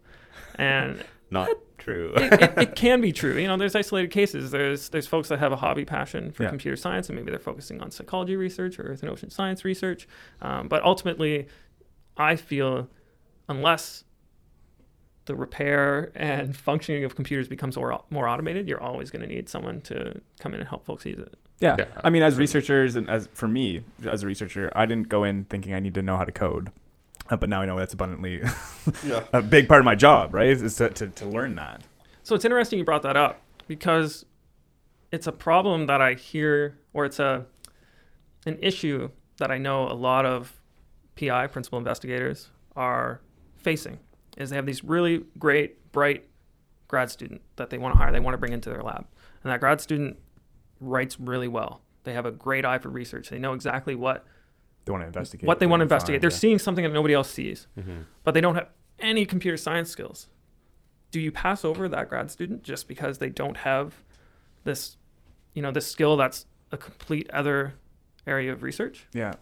[0.55, 2.11] And Not true.
[2.15, 3.37] it, it, it can be true.
[3.37, 4.49] You know, there's isolated cases.
[4.51, 6.49] There's there's folks that have a hobby passion for Yeah.
[6.49, 10.07] computer science, and maybe they're focusing on psychology research or earth and ocean science research.
[10.41, 11.47] Um, but ultimately,
[12.17, 12.89] I feel
[13.47, 14.03] unless
[15.29, 19.47] the repair and functioning of computers becomes more, more automated, you're always going to need
[19.47, 21.37] someone to come in and help folks use it.
[21.59, 21.75] Yeah.
[21.77, 25.23] Yeah, I mean, as researchers and as for me as a researcher, I didn't go
[25.23, 26.71] in thinking I need to know how to code.
[27.29, 28.41] Uh, but now I know that's abundantly
[29.05, 29.23] yeah.
[29.31, 30.47] a big part of my job, right?
[30.47, 31.83] Is to, to, to learn that.
[32.23, 34.25] So it's interesting you brought that up because
[35.11, 37.45] it's a problem that I hear, or it's a
[38.47, 40.59] an issue that I know a lot of
[41.19, 43.21] PI principal investigators are
[43.57, 43.99] facing.
[44.39, 46.25] Is they have these really great, bright
[46.87, 49.05] grad student that they want to hire, they want to bring into their lab,
[49.43, 50.17] and that grad student
[50.79, 51.81] writes really well.
[52.05, 53.29] They have a great eye for research.
[53.29, 54.25] They know exactly what
[54.85, 55.45] They want to investigate.
[55.47, 56.21] what they want to find, investigate.
[56.21, 56.37] They're yeah.
[56.37, 58.05] seeing something that nobody else sees Mhm.
[58.23, 60.27] but they don't have any computer science skills.
[61.11, 64.03] Do you pass over that grad student just because they don't have
[64.63, 64.97] this,
[65.53, 67.73] you know, this skill that's a complete other
[68.25, 69.05] area of research?
[69.13, 69.33] Yeah.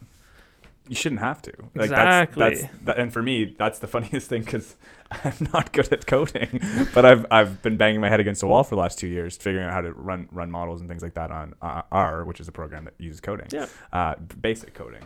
[0.87, 1.53] You shouldn't have to.
[1.75, 2.43] Exactly.
[2.43, 4.75] That's, that's, that, and for me, that's the funniest thing because
[5.11, 6.61] I'm not good at coding,
[6.93, 9.37] but I've I've been banging my head against the wall for the last two years,
[9.37, 12.39] figuring out how to run run models and things like that on uh, R, which
[12.39, 13.47] is a program that uses coding.
[13.51, 13.67] Yeah.
[13.91, 15.03] Uh, basic coding.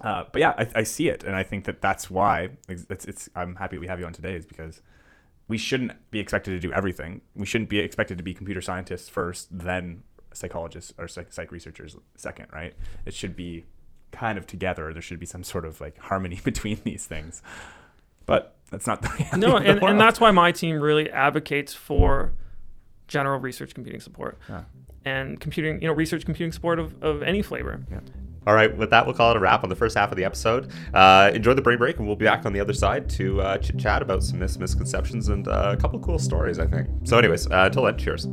[0.00, 3.04] Uh, but yeah, I, I see it, and I think that that's why it's, it's,
[3.04, 3.28] it's.
[3.36, 4.80] I'm happy we have you on today, is because
[5.48, 7.20] we shouldn't be expected to do everything.
[7.34, 11.96] We shouldn't be expected to be computer scientists first, then psychologists or psych, psych researchers
[12.16, 12.74] second, right?
[13.04, 13.64] It should be
[14.12, 14.92] kind of together.
[14.92, 17.42] There should be some sort of like harmony between these things.
[18.26, 21.10] But that's not the reality No, of the and, and that's why my team really
[21.10, 22.32] advocates for
[23.08, 24.62] general research computing support Yeah.
[25.04, 27.84] and computing, you know, research computing support of, of any flavor.
[28.46, 30.24] All right, with that, we'll call it a wrap on the first half of the
[30.24, 30.70] episode.
[30.92, 33.58] Uh, enjoy the brain break, and we'll be back on the other side to uh,
[33.58, 36.88] chit chat about some mis- misconceptions and uh, a couple cool stories, I think.
[37.04, 38.26] So, anyways, uh, until then, cheers.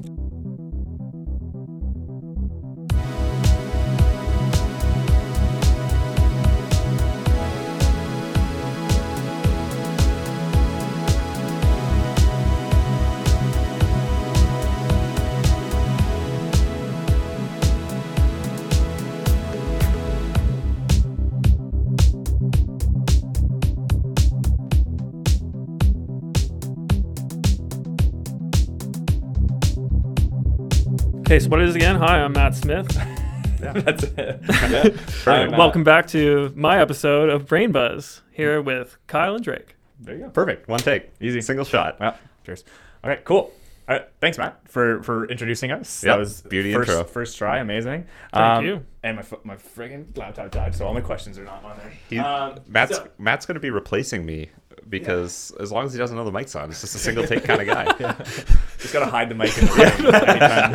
[31.30, 31.96] Okay, so what is it again?
[31.98, 32.88] Hi, I'm Matt Smith.
[33.60, 34.42] that's it.
[34.42, 35.52] Perfect.
[35.58, 39.76] Welcome back to my episode of Brain Buzz here with Kyle and Drake.
[40.00, 40.30] There you go.
[40.32, 40.68] Perfect.
[40.68, 41.12] One take.
[41.22, 41.40] Easy.
[41.42, 42.00] Single shot.
[42.00, 42.64] Well, cheers.
[43.04, 43.54] Okay, cool.
[43.88, 46.04] All right, thanks, Matt, for for introducing us.
[46.04, 47.04] Yep, that was beauty first, intro.
[47.04, 48.08] First try, amazing.
[48.34, 48.86] Um, Thank you.
[49.04, 51.94] And my fo- my friggin' laptop died, so all my questions are not on there.
[52.10, 54.50] He- Um, Matt's so- Matt's going to be replacing me
[54.88, 57.44] because as long as he doesn't know the mic's on, it's just a single take
[57.44, 57.86] kind of guy.
[58.80, 59.72] Just gotta hide the mic in the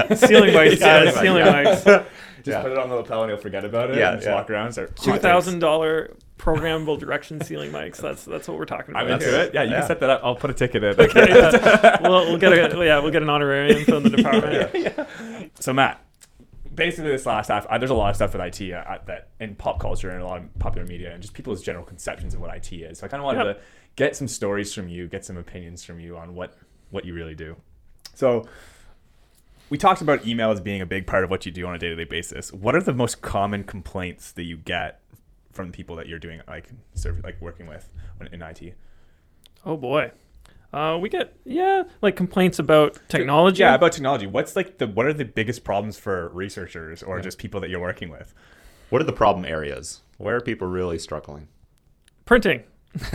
[0.09, 0.17] room.
[0.19, 1.14] Ceiling mics, Yeah, guys.
[1.17, 1.64] Ceiling yeah.
[1.64, 1.85] mics.
[1.85, 2.62] Just Yeah.
[2.62, 3.97] put it on the lapel and he'll forget about it.
[3.97, 4.35] Yeah, and just yeah.
[4.35, 4.67] walk around.
[4.67, 7.97] And start Two thousand dollar programmable direction ceiling mics.
[7.97, 9.05] That's that's what we're talking about.
[9.05, 9.23] I'm about.
[9.23, 9.55] into it.
[9.55, 9.79] Yeah, you Yeah.
[9.79, 10.21] can set that up.
[10.23, 10.97] I'll put a ticket in.
[12.03, 15.09] we'll, we'll get a yeah, we'll get an honorarium from the department.
[15.61, 16.05] So Matt,
[16.75, 19.55] basically this last half, uh, there's a lot of stuff with IT uh, that in
[19.55, 22.55] pop culture and a lot of popular media and just people's general conceptions of what
[22.55, 22.99] IT is.
[22.99, 23.57] So I kind of wanted Yep.
[23.57, 23.62] to
[23.96, 26.57] get some stories from you, get some opinions from you on what
[26.90, 27.57] what you really do.
[28.14, 28.46] So
[29.70, 31.78] we talked about email as being a big part of what you do on a
[31.78, 32.52] day-to-day basis.
[32.52, 35.00] What are the most common complaints that you get
[35.52, 37.88] from people that you're doing like serve, like working with
[38.33, 38.74] in IT?
[39.64, 40.12] Oh boy.
[40.72, 43.61] Uh, we get yeah, like complaints about technology.
[43.61, 44.26] Yeah, about technology.
[44.26, 47.80] What's like the what are the biggest problems for researchers or just people that you're
[47.80, 48.35] working with?
[48.90, 50.02] What are the problem areas?
[50.18, 51.48] Where are people really struggling?
[52.24, 52.62] printing.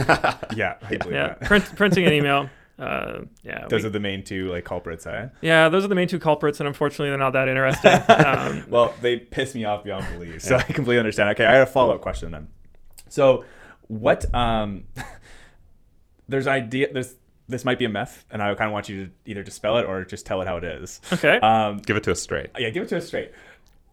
[0.55, 1.41] Yeah, I believe Yeah, that.
[1.41, 2.49] print, printing an email.
[2.77, 5.27] Uh, yeah, Those we- are the main two like culprits, eh?
[5.41, 7.91] yeah, those are the main two culprits, and unfortunately, they're not that interesting.
[8.25, 11.29] Um, Well, they piss me off beyond belief, so I completely understand.
[11.31, 12.47] Okay, I have a follow up question then.
[13.09, 13.43] So,
[13.87, 14.33] what?
[14.33, 14.85] Um,
[16.27, 16.91] there's idea.
[16.93, 17.15] There's
[17.47, 19.85] this might be a myth, and I kind of want you to either dispel it
[19.85, 21.01] or just tell it how it is.
[21.11, 21.37] okay.
[21.39, 22.51] Um, Give it to us straight.
[22.57, 23.31] yeah, give it to us straight.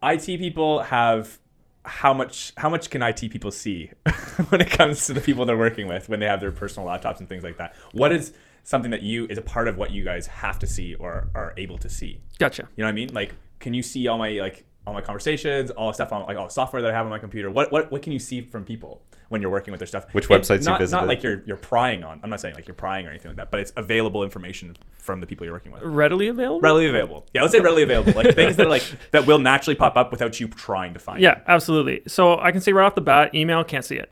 [0.03, 1.39] IT people have
[1.87, 3.89] how much how much can IT people see
[4.49, 7.19] when it comes to the people they're working with when they have their personal laptops
[7.19, 7.75] and things like that?
[7.93, 10.95] What is something that you is a part of what you guys have to see
[10.95, 12.21] or are able to see?
[12.37, 12.67] gotcha.
[12.75, 13.13] You know what I mean?
[13.13, 16.37] Like, can you see all my like all my conversations, all the stuff on like
[16.37, 17.49] all the software that I have on my computer?
[17.49, 20.05] What what what can you see from people when you're working with their stuff?
[20.13, 20.97] Which And websites you not, visited?
[20.97, 22.19] Not like you're you're prying on.
[22.23, 25.21] I'm not saying like you're prying or anything like that, but it's available information from
[25.21, 25.81] the people you're working with.
[25.83, 26.61] Readily available.
[26.61, 27.25] Readily available.
[27.33, 28.13] Yeah, let's say readily available.
[28.13, 31.21] Like things that are like that will naturally pop up without you trying to find.
[31.21, 32.01] Yeah, absolutely.
[32.07, 34.11] So I can say right off the bat, email can't see it.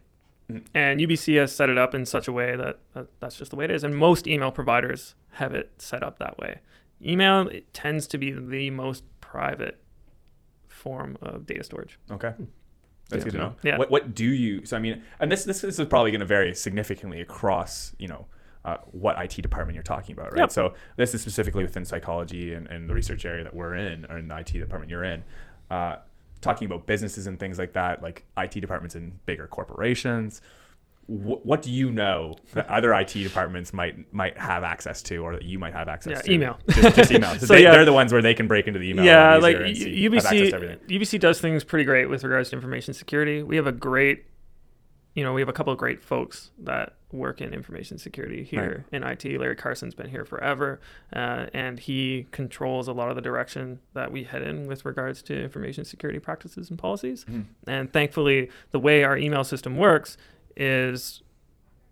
[0.51, 0.77] Mm-hmm.
[0.77, 3.57] And UBC has set it up in such a way that, that that's just the
[3.57, 3.83] way it is.
[3.83, 6.59] And most email providers have it set up that way.
[7.03, 9.79] Email it tends to be the most private
[10.67, 11.99] form of data storage.
[12.11, 12.33] Okay.
[13.09, 13.55] That's good to know.
[13.63, 13.77] Yeah.
[13.77, 14.65] What what do you?
[14.65, 18.07] So I mean, and this this, this is probably going to vary significantly across you
[18.07, 18.25] know
[18.65, 20.39] uh, what IT department you're talking about, right?
[20.39, 20.51] Yep.
[20.51, 24.17] So this is specifically within psychology and, and the research area that we're in, or
[24.17, 25.23] in the IT department you're in.
[25.69, 25.97] Uh,
[26.41, 30.41] talking about businesses and things like that, like IT departments in bigger corporations.
[31.07, 35.33] Wh- what do you know that other IT departments might might have access to, or
[35.33, 36.31] that you might have access Yeah, to?
[36.31, 36.59] email.
[36.69, 37.31] just, just email.
[37.33, 37.71] So So, they, yeah.
[37.71, 39.05] they're the ones where they can break into the email.
[39.05, 40.87] yeah, like see- have access to UBC.
[40.87, 43.43] UBC does things pretty great with regards to information security.
[43.43, 44.25] We have a great,
[45.13, 48.85] you know, we have a couple of great folks that work in information security here
[48.91, 49.23] in IT.
[49.39, 50.81] Larry Carson's been here forever,
[51.15, 55.21] uh, and he controls a lot of the direction that we head in with regards
[55.21, 57.23] to information security practices and policies.
[57.25, 57.69] Mm-hmm.
[57.69, 60.17] And thankfully, the way our email system works
[60.55, 61.21] is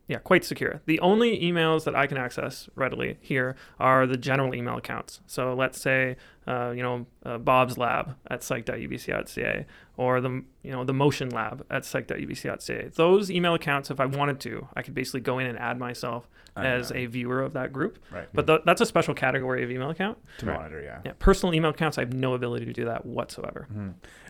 [0.08, 0.82] yeah, quite secure.
[0.86, 5.22] The only emails that I can access readily here are the general email accounts.
[5.28, 10.84] So let's say, uh, you know, uh, Bob's Lab at psych.ubc.ca or the, you know,
[10.84, 12.90] the Motion Lab at psych.ubc.ca.
[12.96, 16.28] Those email accounts, if I wanted to, I could basically go in and add myself
[16.56, 16.98] I as know.
[16.98, 17.98] a viewer of that group.
[18.12, 18.28] Right.
[18.34, 20.18] But th- that's a special category of email account.
[20.40, 20.58] to Right.
[20.58, 21.00] monitor, yeah.
[21.06, 23.68] Yeah, personal email accounts, I have no ability to do that whatsoever.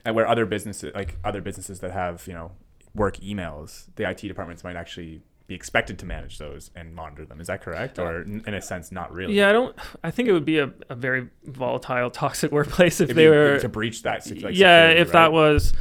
[0.05, 2.51] and where other businesses like other businesses that have you know
[2.95, 7.41] work emails the it departments might actually be expected to manage those and monitor them
[7.41, 9.75] is that correct or in a sense not really Yeah, I don't.
[10.03, 13.29] I think it would be a, a very volatile, toxic workplace if If they you-
[13.31, 15.13] were to breach that sec- like, yeah, security, if right?
[15.13, 15.73] that was,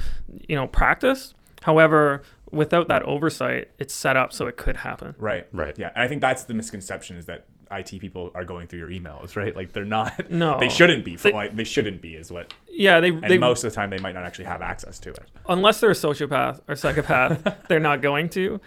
[0.48, 1.34] you know, practice.
[1.62, 5.14] However, without that oversight, it's set up so it could happen.
[5.18, 5.78] right Right.
[5.78, 8.88] yeah and i think that's the misconception is that IT people are going through your
[8.90, 9.54] emails, right?
[9.56, 10.12] Like they're not.
[10.30, 10.58] No.
[10.58, 11.16] they shouldn't be.
[11.16, 12.52] They- like, they shouldn't be, is what.
[12.68, 15.10] Yeah, they, And they most of the time, they might not actually have access to
[15.10, 15.30] it.
[15.48, 18.60] unless they're a sociopath or psychopath, they're not going to.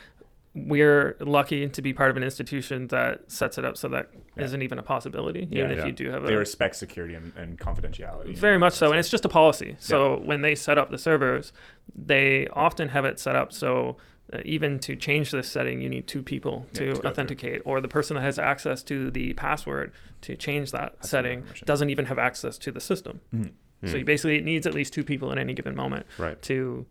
[0.58, 4.46] We're lucky to be part of an institution that sets it up so that Yeah.
[4.48, 5.86] not even a possibility, Yeah, even if yeah.
[5.88, 8.38] you do have They a respect security and, and confidentiality.
[8.38, 9.76] Very much so, and it's just a policy.
[9.80, 11.52] So when they set up the servers,
[11.94, 13.98] they often have it set up so
[14.34, 17.10] uh, even to change this setting, you need two people Yeah, to to go through.
[17.12, 21.44] authenticate, or the person that has access to the password to change that That's setting
[21.66, 23.22] doesn't even have access to the system.
[23.34, 23.52] Mhm.
[23.86, 26.42] So you basically it needs at least two people in any given moment Right.
[26.44, 26.88] to,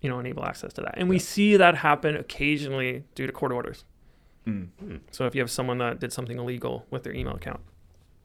[0.00, 0.94] you know, enable access to that.
[0.96, 3.84] And we see that happen occasionally due to court orders.
[4.46, 4.68] Mm.
[5.10, 7.62] So if you have someone that did something illegal with their email account,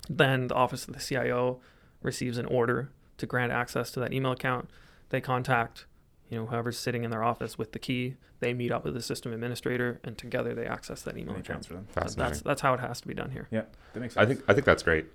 [0.07, 1.59] then the office of the CIO
[2.03, 4.69] receives an order to grant access to that email account.
[5.09, 5.87] They contact,
[6.31, 8.15] you know, whoever's sitting in their office with the key.
[8.39, 11.41] They meet up with the system administrator, and together they access that email Let me
[11.41, 11.45] account.
[11.45, 11.85] transfer them.
[11.91, 12.31] Fascinating.
[12.31, 13.47] That's that's how it has to be done here.
[13.51, 13.63] Yeah,
[13.93, 14.23] that makes sense.
[14.23, 15.05] I think I think that's great.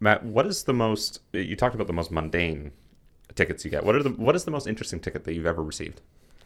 [0.00, 2.72] Matt, what is the most you talked about the most mundane
[3.36, 3.84] tickets you get?
[3.84, 6.00] What are the what is the most interesting ticket that you've ever received?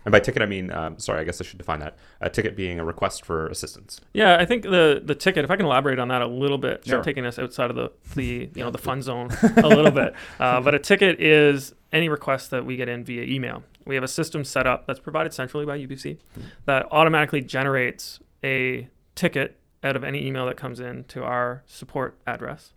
[0.04, 1.96] And by ticket, I mean, um, sorry, I guess I should define that.
[2.20, 4.00] A ticket being a request for assistance.
[4.12, 5.44] Yeah, I think the the ticket.
[5.44, 7.02] If I can elaborate on that a little bit, Sure.
[7.02, 10.14] taking us outside of the the you know the fun zone a little bit.
[10.38, 13.62] Uh, but a ticket is any requests that we get in via email.
[13.84, 16.18] We have a system set up that's provided centrally by UBC
[16.64, 22.16] that automatically generates a ticket out of any email that comes in to our support
[22.26, 22.72] address,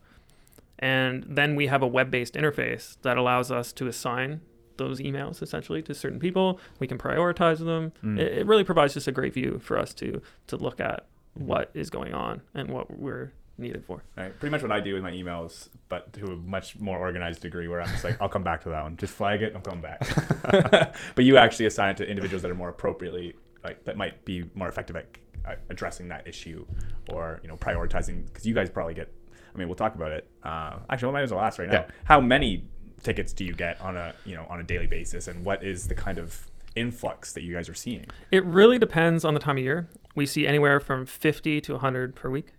[0.78, 4.42] and then we have a web-based interface that allows us to assign
[4.78, 6.60] those emails essentially to certain people.
[6.80, 7.92] We can prioritize them.
[8.04, 8.20] Mm.
[8.20, 11.70] It, it really provides just a great view for us to to look at what
[11.74, 14.04] is going on and what we're needed for.
[14.18, 14.38] Right.
[14.40, 17.68] Pretty much what I do with my emails, but to a much more organized degree
[17.68, 18.98] where I'm just like, I'll come back to that one.
[18.98, 20.08] Just flag it, I'm coming back.
[21.16, 24.50] but you actually assign it to individuals that are more appropriately, like, that might be
[24.54, 25.08] more effective at
[25.46, 26.66] uh, addressing that issue
[27.10, 29.12] or, you know, prioritizing, because you guys probably get,
[29.54, 30.30] I mean, we'll talk about it.
[30.44, 31.82] Uh, actually, I might as well ask right now.
[31.82, 31.88] Yeah.
[32.04, 32.66] How many
[33.04, 35.88] tickets do you get on a, you know, on a daily basis and what is
[35.88, 38.06] the kind of influx that you guys are seeing?
[38.32, 39.90] It really depends on the time of year.
[40.16, 42.54] We see anywhere from 50 to 100 per week.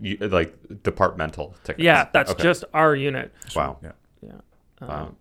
[0.00, 1.82] You, like departmental tickets.
[1.84, 2.42] Yeah, that's Okay.
[2.42, 3.32] just our unit.
[3.54, 3.78] wow.
[3.82, 3.92] Yeah.
[4.22, 4.32] Yeah.
[4.80, 5.14] Um, Wow.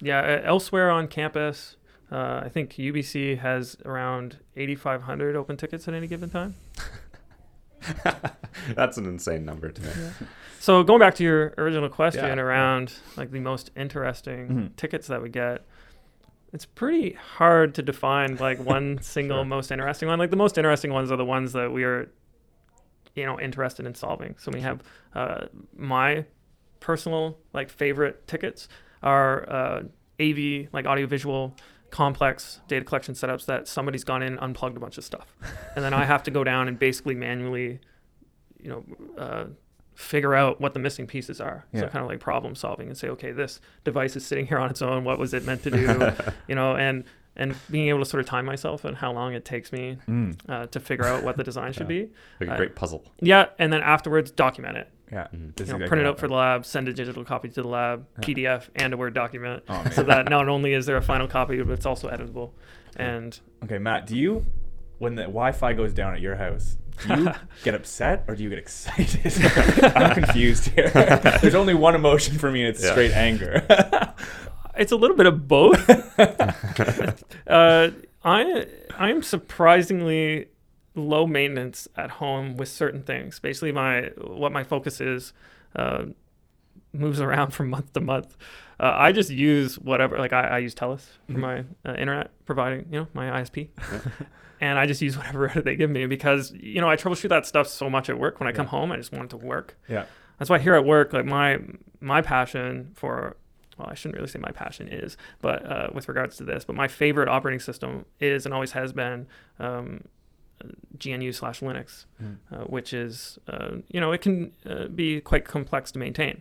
[0.00, 0.40] Yeah.
[0.44, 1.76] Elsewhere on campus,
[2.10, 6.54] uh, I think UBC has around 8,500 open tickets at any given time.
[8.74, 9.88] That's an insane number to me.
[10.58, 12.42] So going back to your original question Yeah.
[12.42, 14.76] around like the most interesting Mhm.
[14.76, 15.66] tickets that we get,
[16.54, 19.44] it's pretty hard to define like one single Sure.
[19.44, 20.18] most interesting one.
[20.18, 22.08] Like the most interesting ones are the ones that we are,
[23.14, 24.34] you know, interested in solving.
[24.38, 24.82] So we have
[25.14, 25.46] uh,
[25.76, 26.24] my
[26.80, 28.68] personal like favorite tickets
[29.02, 29.82] are uh,
[30.20, 31.54] AV like audiovisual
[31.90, 35.36] complex data collection setups that somebody's gone in unplugged a bunch of stuff,
[35.76, 37.80] and then I have to go down and basically manually,
[38.60, 38.84] you know.
[39.16, 39.44] Uh,
[39.94, 41.64] figure out what the missing pieces are.
[41.72, 44.68] So kind of like problem solving and say okay this device is sitting here on
[44.68, 45.04] its own.
[45.04, 46.10] What was it meant to do?
[46.48, 47.04] You know and
[47.36, 50.36] and being able to sort of time myself and how long it takes me Mm.
[50.48, 52.10] uh, to figure out what the design should be
[52.40, 53.04] Like a I- great puzzle.
[53.20, 55.26] yeah and then afterwards document it Yeah.
[55.28, 55.32] Mhm.
[55.32, 57.68] You know, exactly print it out for the lab send a digital copy to the
[57.68, 61.26] lab pdf and a word document Oh, so that not only is there a final
[61.28, 62.50] copy but it's also editable
[62.96, 64.46] and Okay, Matt, do you,
[64.98, 66.76] when the Wi-Fi goes down at your house,
[67.08, 67.32] do you
[67.64, 69.32] get upset or do you get excited?
[69.96, 70.90] I'm confused here.
[71.42, 72.92] There's only one emotion for me, and it's Yeah.
[72.92, 73.66] straight anger.
[74.76, 75.88] It's a little bit of both.
[77.46, 77.90] Uh,
[78.24, 78.66] i
[78.98, 80.46] i'm surprisingly
[80.94, 83.38] low maintenance at home with certain things.
[83.38, 85.32] Basically my what my focus is
[85.76, 86.04] uh,
[86.92, 88.36] moves around from month to month.
[88.80, 91.38] Uh, i just use whatever like i, I use telus for Mhm.
[91.38, 93.68] my uh, internet providing you know my isp
[94.60, 97.68] and i just use whatever they give me because you know i troubleshoot that stuff
[97.68, 98.40] so much at work.
[98.40, 99.76] When i come home i just want it to work.
[99.88, 100.06] Yeah.
[100.38, 101.58] that's why here at work, like my
[102.00, 103.36] my passion for
[103.78, 106.76] well, I shouldn't really say my passion is, but uh, with regards to this, but
[106.76, 109.26] my favorite operating system is and always has been
[109.58, 110.04] um,
[111.04, 112.36] GNU slash Linux, Mm.
[112.52, 116.40] uh, which is uh, you know it can uh, be quite complex to maintain,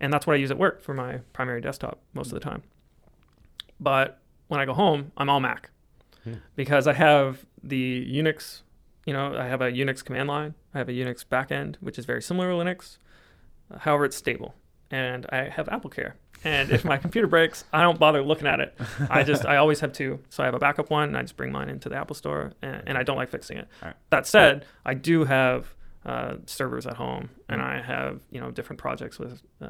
[0.00, 2.62] and that's what I use at work for my primary desktop most of the time.
[3.78, 5.70] But when I go home, I'm all Mac
[6.24, 6.34] Hmm.
[6.54, 8.60] because I have the Unix.
[9.06, 10.54] You know, I have a Unix command line.
[10.74, 12.98] I have a Unix backend, which is very similar to Linux.
[13.78, 14.54] However, it's stable,
[14.90, 16.12] and I have AppleCare.
[16.44, 18.74] And if my computer breaks, I don't bother looking at it.
[19.08, 21.36] I just I always have two, so I have a backup one, and I just
[21.36, 23.68] bring mine into the Apple Store, and, and I don't like fixing it.
[23.82, 23.96] Alright.
[24.10, 25.74] That said, I do have
[26.06, 27.64] uh, servers at home, and Mm.
[27.64, 29.66] I have you know different projects with uh,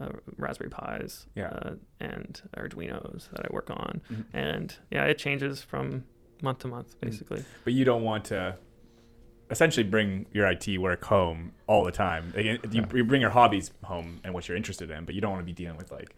[0.00, 1.48] uh, Raspberry Pis Yeah.
[1.48, 4.24] uh, and Arduino's that I work on, Mhm.
[4.32, 6.04] and yeah, it changes from
[6.42, 7.44] month to month basically.
[7.64, 8.56] But you don't want to
[9.54, 12.32] essentially bring your IT work home all the time.
[12.34, 12.84] Like, You, Yeah.
[12.92, 15.46] you bring your hobbies home and what you're interested in, but you don't want to
[15.46, 16.10] be dealing with like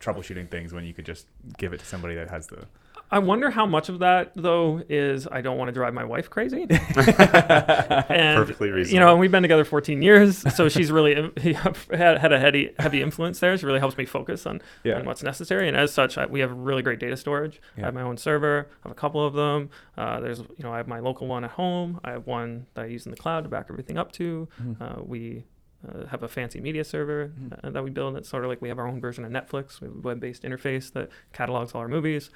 [0.00, 2.66] troubleshooting things when you could just give it to somebody that has the.
[3.10, 6.28] I wonder how much of that though is I don't want to drive my wife
[6.28, 6.66] crazy.
[6.70, 8.94] and Perfectly reasonable.
[8.94, 11.14] you know, and we've been together 14 years, so she's really
[11.92, 13.56] had, had a heavy heavy influence there.
[13.56, 14.98] She really helps me focus on, Yeah.
[14.98, 17.60] on what's necessary, and as such, I, we have really great data storage.
[17.76, 17.84] Yeah.
[17.84, 18.68] I have my own server.
[18.84, 19.70] I have a couple of them.
[19.96, 22.00] Uh, there's you know I have my local one at home.
[22.04, 24.48] I have one that I use in the cloud to back everything up to.
[24.62, 24.80] Mhm.
[24.80, 25.44] Uh, we
[25.86, 27.32] uh, have a fancy media server
[27.62, 28.16] uh, that we build.
[28.16, 29.80] It's sort of like we have our own version of Netflix.
[29.80, 32.30] We have a web-based interface that catalogs all our movies.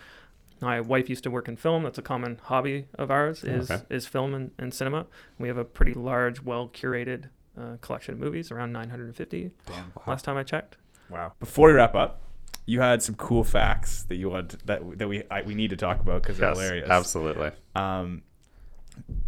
[0.61, 1.83] My wife used to work in film.
[1.85, 3.83] That's a common hobby of ours is Okay.
[3.89, 5.07] is film and, and cinema.
[5.39, 7.25] We have a pretty large, well curated
[7.59, 9.93] uh, collection of movies, around 950 Damn.
[10.07, 10.77] last time I checked.
[11.09, 11.33] Wow.
[11.41, 12.21] Before we wrap up,
[12.67, 15.77] you had some cool facts that you want that that we I, we need to
[15.77, 16.91] talk about because they're yes, hilarious.
[16.91, 17.51] absolutely.
[17.75, 18.23] Um,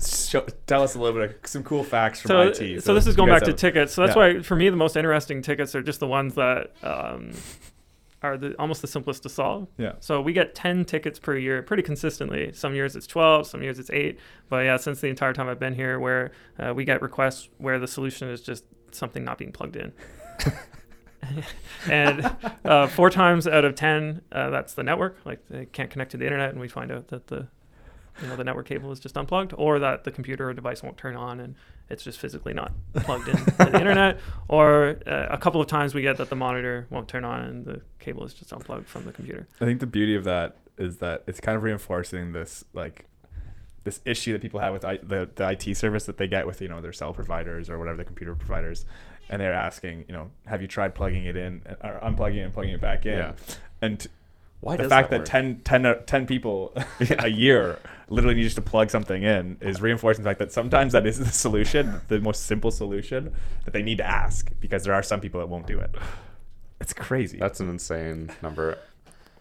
[0.05, 2.83] show, tell us a little bit of some cool facts from So, IT.
[2.83, 3.93] so, this is going guys back to tickets.
[3.95, 4.35] So that's yeah.
[4.35, 7.33] why, for me, the most interesting tickets are just the ones that um,
[8.23, 9.69] are the almost the simplest to solve.
[9.79, 9.93] Yeah.
[10.01, 12.53] So we get 10 tickets per year pretty consistently.
[12.53, 14.19] Some years it's 12, some years it's 8.
[14.49, 17.79] But yeah, since the entire time I've been here, where uh, we get requests where
[17.79, 19.93] the solution is just something not being plugged in.
[21.91, 25.19] and uh, four times out of 10, uh, that's the network.
[25.25, 27.49] Like they can't connect to the internet, and we find out that the
[28.21, 30.97] you know the network cable is just unplugged, or that the computer or device won't
[30.99, 31.55] turn on and
[31.89, 34.19] it's just physically not plugged in to the internet.
[34.49, 37.65] Or uh, a couple of times we get that the monitor won't turn on and
[37.65, 39.47] the cable is just unplugged from the computer.
[39.61, 43.07] I think the beauty of that is that it's kind of reinforcing this like
[43.85, 46.61] this issue that people have with I, the the IT service that they get with
[46.63, 48.85] you know their cell providers or whatever the computer providers,
[49.29, 52.53] and they're asking you know have you tried plugging it in or unplugging it and
[52.55, 53.33] plugging it back in, Yeah.
[53.83, 54.07] and
[54.63, 55.29] Why the fact that, work?
[55.29, 56.73] 10, 10, uh, 10 people
[57.19, 60.93] a year literally need just to plug something in is reinforcing the fact that sometimes
[60.93, 63.35] that is the solution, the most simple solution
[63.65, 65.91] that they need to ask because there are some people that won't do it.
[66.81, 67.39] It's crazy.
[67.39, 68.79] That's an insane number.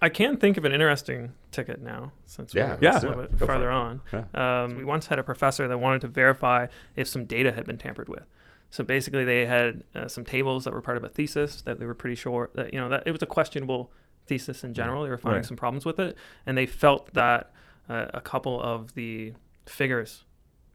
[0.01, 2.99] I can think of an interesting ticket now, since Yeah, we're Yeah.
[2.99, 3.37] a little bit.
[3.37, 4.01] Go farther on.
[4.11, 4.23] Yeah.
[4.63, 6.65] Um, we once had a professor that wanted to verify
[6.95, 8.23] if some data had been tampered with.
[8.71, 11.85] So basically, they had uh, some tables that were part of a thesis that they
[11.85, 13.91] were pretty sure that you know that it was a questionable
[14.27, 15.03] thesis in general.
[15.03, 15.45] They were finding Right.
[15.45, 17.51] some problems with it, and they felt that
[17.89, 19.33] uh, a couple of the
[19.65, 20.23] figures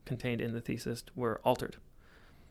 [0.05, 1.77] contained in the thesis were altered,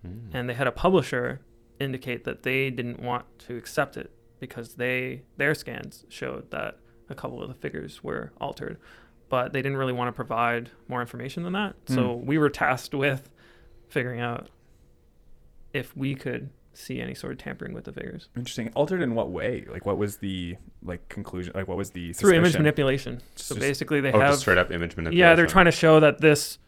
[0.05, 0.29] Mm.
[0.33, 1.41] and they had a publisher
[1.79, 6.79] indicate that they didn't want to accept it because they their scans showed that
[7.09, 8.77] a couple of the figures were altered
[9.29, 12.93] but they didn't really want to provide more information than that so we were tasked
[12.93, 13.29] with
[13.89, 14.49] figuring out
[15.73, 18.71] if we could see any sort of tampering with the figures Interesting.
[18.75, 19.65] Altered in what way?
[19.71, 21.53] Like, what was the like conclusion?
[21.55, 22.61] Like, what was the through image suspicion?
[22.63, 25.17] manipulation so Just- basically they Oh, have just straight up image manipulation.
[25.19, 26.59] yeah they're trying to show that this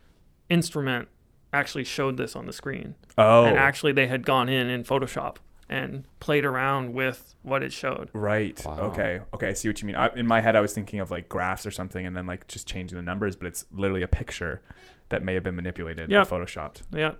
[0.49, 1.07] instrument
[1.53, 5.37] actually showed this on the screen Oh, and actually they had gone in in photoshop
[5.69, 8.61] and played around with what it showed right.
[8.65, 8.79] Wow.
[8.91, 9.19] Okay.
[9.33, 9.49] Okay.
[9.49, 9.97] I see what you mean.
[9.97, 12.47] I, in my head, I was thinking of like graphs or something, and then like
[12.47, 14.61] just changing the numbers, but it's literally a picture
[15.09, 16.19] that may have been manipulated Yeah.
[16.21, 16.83] and photoshopped.
[16.93, 17.13] Yeah.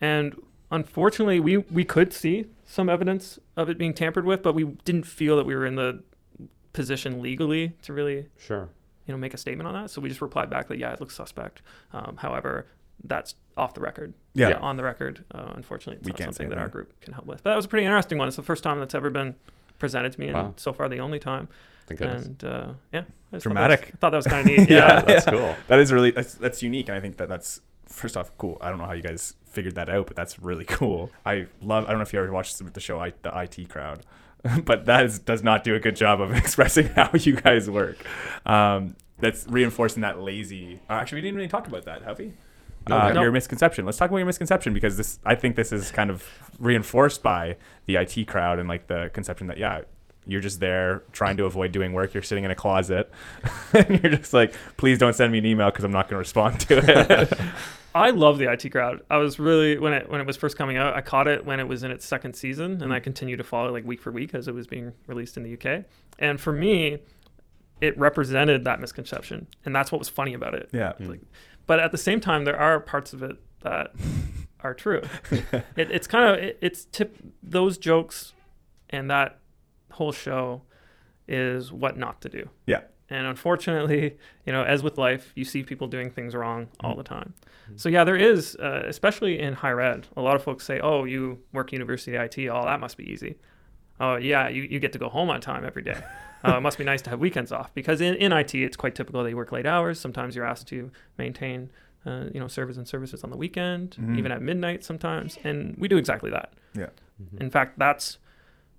[0.00, 0.34] And
[0.70, 5.04] unfortunately, we, we could see some evidence of it being tampered with, but we didn't
[5.06, 6.02] feel that we were in the
[6.72, 8.68] position legally to really, Sure.
[9.06, 9.90] you know, make a statement on that.
[9.90, 11.62] So we just replied back that, yeah, it looks suspect.
[11.92, 12.66] Um, however,
[13.04, 14.14] that's off the record.
[14.34, 14.54] Yeah.
[14.58, 17.12] On the record, uh, unfortunately, it's We not can't something say that our group can
[17.12, 17.42] help with.
[17.42, 18.26] But that was a pretty interesting one.
[18.28, 19.34] It's the first time that's ever been
[19.78, 21.48] presented to me, and so far the only time.
[22.00, 23.02] And uh, yeah,
[23.32, 23.94] I Dramatic.
[24.00, 24.70] Thought that was, I thought that was kind of neat.
[24.70, 24.76] Yeah.
[24.94, 25.00] yeah.
[25.02, 25.54] that's cool.
[25.68, 28.58] That is really that's that's unique, and I think that that's first off cool.
[28.60, 31.10] I don't know how you guys figured that out, but that's really cool.
[31.24, 31.84] I love.
[31.84, 34.04] I don't know if you ever watched the show I, the IT Crowd,
[34.64, 37.98] but that is, does not do a good job of expressing how you guys work.
[38.46, 40.80] Um, that's reinforcing that lazy.
[40.90, 42.32] Uh, actually, we didn't really talk about that, have we?
[42.88, 43.86] No, uh, we Your misconception.
[43.86, 46.24] Let's talk about your misconception because this, I think, this is kind of
[46.58, 47.56] reinforced by
[47.86, 49.82] the IT crowd and like the conception that yeah,
[50.26, 52.14] you're just there trying to avoid doing work.
[52.14, 53.10] You're sitting in a closet,
[53.72, 56.18] and you're just like, please don't send me an email because I'm not going to
[56.18, 57.38] respond to it.
[57.94, 59.02] I love the IT crowd.
[59.08, 61.60] I was really when it when it was first coming out, I caught it when
[61.60, 64.10] it was in its second season, and I continued to follow it like week for
[64.10, 65.84] week as it was being released in the UK.
[66.18, 66.98] And for me,
[67.80, 70.70] it represented that misconception, and that's what was funny about it.
[70.72, 70.94] yeah.
[70.98, 71.10] Mm.
[71.10, 71.20] Like,
[71.66, 73.92] but at the same time, there are parts of it that
[74.60, 75.02] are true.
[75.30, 78.32] it, it's kind of it, it's tip those jokes
[78.90, 79.38] and that
[79.94, 80.62] whole show
[81.26, 82.48] is what not to do.
[82.66, 82.82] Yeah.
[83.10, 84.16] And unfortunately,
[84.46, 86.86] you know, as with life, you see people doing things wrong Mm-hmm.
[86.86, 87.34] all the time.
[87.76, 91.04] So yeah, there is, uh, especially in higher ed, a lot of folks say, "Oh,
[91.04, 92.38] you work university IT.
[92.48, 93.36] Oh, that must be easy."
[94.00, 96.00] Oh yeah, you, you get to go home on time every day.
[96.46, 98.94] Uh, it must be nice to have weekends off because in, in IT it's quite
[98.94, 99.98] typical they work late hours.
[100.00, 101.70] Sometimes you're asked to maintain,
[102.04, 104.18] uh, you know, servers and services on the weekend, Mhm.
[104.18, 106.52] even at midnight sometimes, and we do exactly that.
[106.74, 106.88] Yeah.
[107.40, 108.18] In fact, that's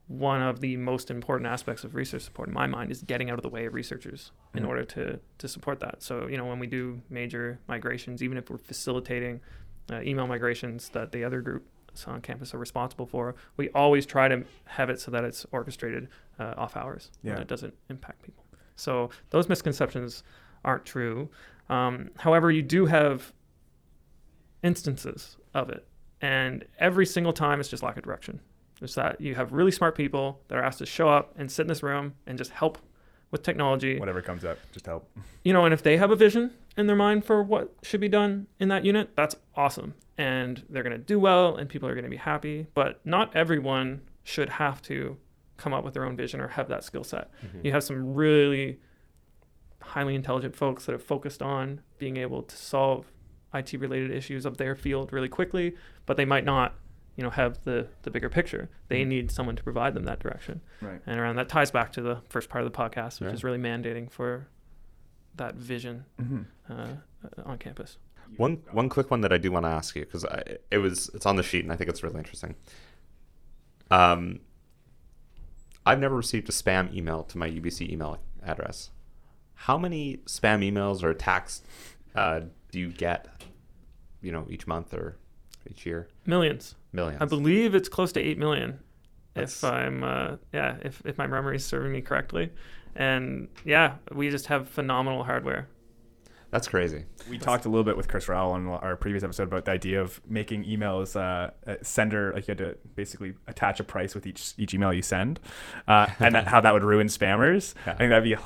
[0.08, 3.40] one of the most important aspects of research support in my mind is getting out
[3.40, 4.68] of the way of researchers in Mhm.
[4.68, 6.04] order to to support that.
[6.04, 9.42] So you know when we do major migrations, even if we're facilitating
[9.92, 14.28] uh, email migrations that the other groups on campus are responsible for, we always try
[14.28, 16.08] to have it so that it's orchestrated
[16.40, 17.34] uh, off hours Yeah.
[17.34, 18.44] and it doesn't impact people.
[18.76, 20.24] So those misconceptions
[20.64, 21.30] aren't true.
[21.70, 23.32] Um, however, you do have
[24.64, 25.88] instances of it,
[26.22, 28.40] and every single time it's just lack of direction.
[28.82, 31.64] It's that you have really smart people that are asked to show up and sit
[31.64, 32.78] in this room and just help
[33.32, 34.00] with technology.
[34.00, 35.10] Whatever comes up, just help.
[35.44, 38.10] You know, and if they have a vision in their mind for what should be
[38.10, 39.94] done in that unit, that's awesome.
[40.18, 42.68] And they're going to do well and people are going to be happy.
[42.74, 45.18] But not everyone should have to
[45.58, 47.30] come up with their own vision or have that skill set.
[47.46, 47.66] Mm-hmm.
[47.66, 48.80] You have some really
[49.82, 53.06] highly intelligent folks that have focused on being able to solve
[53.54, 56.76] IT related issues of their field really quickly, but they might not
[57.16, 58.70] you know have the the bigger picture.
[58.90, 59.08] They Mhm.
[59.08, 60.62] need someone to provide them that direction.
[60.82, 61.02] Right.
[61.06, 63.34] And around that ties back to the first part of the podcast, which Yeah.
[63.34, 64.48] is really mandating for
[65.36, 66.42] that vision Mm-hmm.
[66.72, 66.96] uh,
[67.46, 67.98] on campus.
[68.38, 70.26] One one quick one that I do want to ask you because
[70.72, 72.56] it was it's on the sheet and I think it's really interesting.
[73.92, 74.40] Um,
[75.86, 78.90] I've never received a spam email to my UBC email address.
[79.54, 81.62] How many spam emails or attacks
[82.16, 82.42] uh,
[82.72, 83.28] do you get?
[84.22, 85.18] You know, each month or
[85.70, 86.08] each year?
[86.26, 86.76] Millions.
[86.94, 87.22] Millions.
[87.22, 88.80] I believe it's close to eight million,
[89.34, 92.52] That's- if I'm uh, yeah, if if my memory is serving me correctly.
[92.96, 95.68] And yeah, we just have phenomenal hardware.
[96.52, 97.04] That's crazy.
[97.30, 100.00] We talked a little bit with Chris Rowell on our previous episode about the idea
[100.00, 104.26] of making emails uh, uh, sender like you had to basically attach a price with
[104.26, 105.42] each each email you send,
[105.90, 107.74] uh, and that, how that would ruin spammers.
[107.86, 107.94] Yeah.
[107.94, 108.38] I think that'd be.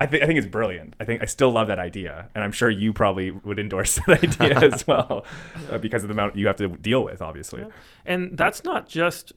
[0.00, 0.94] I think I think it's brilliant.
[1.00, 4.22] I think I still love that idea, and I'm sure you probably would endorse that
[4.24, 5.24] idea as well,
[5.70, 7.60] uh, because of the amount you have to deal with, obviously.
[7.62, 7.68] Yeah.
[8.06, 9.32] And that's not just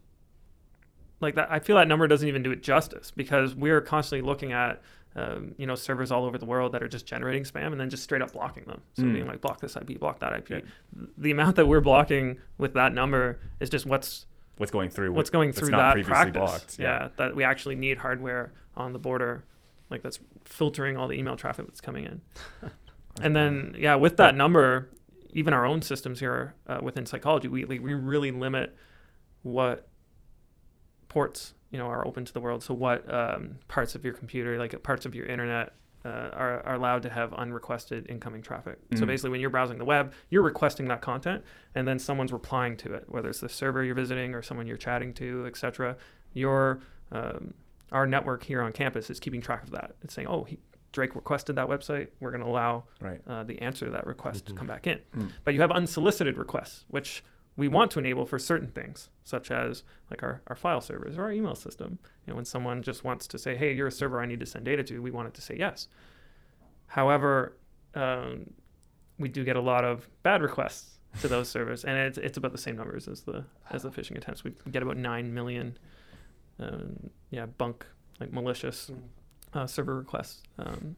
[1.20, 1.52] like that.
[1.52, 4.82] I feel that number doesn't even do it justice because we're constantly looking at,
[5.16, 7.90] um, you know, servers all over the world that are just generating spam and then
[7.90, 8.82] just straight up blocking them.
[8.96, 9.14] So Mm.
[9.14, 10.50] being like, block this IP, block that IP.
[10.50, 10.60] Yeah.
[11.18, 14.26] The amount that we're blocking with that number is just what's
[14.58, 15.12] What's going through?
[15.14, 16.38] what's what- going through not that previously practice.
[16.40, 16.80] blocked.
[16.80, 17.10] Yeah.
[17.18, 19.44] that we actually need hardware on the border,
[19.92, 22.22] like that's filtering all the email traffic that's coming in.
[23.22, 24.90] and then yeah, with that number,
[25.32, 28.76] even our own systems here uh, within psychology, we we really limit
[29.44, 29.88] what
[31.10, 32.64] ports you know are open to the world.
[32.64, 35.74] So what um, parts of your computer, like parts of your internet.
[36.04, 38.80] Uh, are, are allowed to have unrequested incoming traffic.
[38.96, 39.08] So Mhm.
[39.08, 41.44] basically, when you're browsing the web, you're requesting that content,
[41.76, 44.78] and then someone's replying to it, whether it's the server you're visiting or someone you're
[44.78, 45.96] chatting to, etc.
[46.34, 46.80] Your
[47.12, 47.54] um,
[47.92, 49.96] our network here on campus is keeping track of that.
[50.02, 50.58] It's saying, oh, he,
[50.92, 52.08] Drake requested that website.
[52.20, 53.22] We're going to allow Right.
[53.28, 54.58] uh, the answer to that request to Mhm.
[54.58, 55.00] come back in.
[55.16, 55.32] Mm.
[55.44, 57.24] But you have unsolicited requests, which
[57.58, 61.24] we want to enable for certain things, such as like our, our file servers or
[61.24, 62.00] our email system.
[62.26, 64.46] You know, when someone just wants to say, hey, you're a server I need to
[64.46, 65.88] send data to, we want it to say yes.
[66.88, 67.58] However,
[67.96, 68.54] um,
[69.18, 72.52] we do get a lot of bad requests to those servers, and it's, it's about
[72.52, 74.44] the same numbers as the as the phishing attempts.
[74.44, 75.78] We get about nine million,
[76.62, 77.86] um, yeah, bunk
[78.20, 78.92] like malicious
[79.54, 80.96] uh, server requests, um,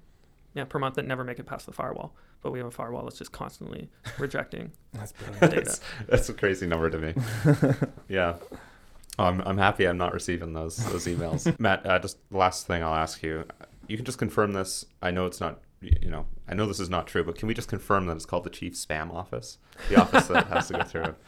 [0.54, 2.14] yeah, per month that never make it past the firewall.
[2.42, 3.90] But we have a firewall that's just constantly
[4.20, 5.40] rejecting That's brilliant.
[5.42, 5.56] data.
[5.64, 7.14] that's, that's a crazy number to me.
[8.10, 8.36] yeah.
[9.18, 11.58] Oh, I'm, I'm happy I'm not receiving those those emails.
[11.60, 13.46] Matt, uh, just last thing I'll ask you.
[13.88, 14.86] You can just confirm this.
[15.02, 15.60] I know it's not,
[16.02, 18.26] you know, I know this is not true, but can we just confirm that it's
[18.26, 19.58] called the chief spam office?
[19.90, 21.16] The office that has to go through.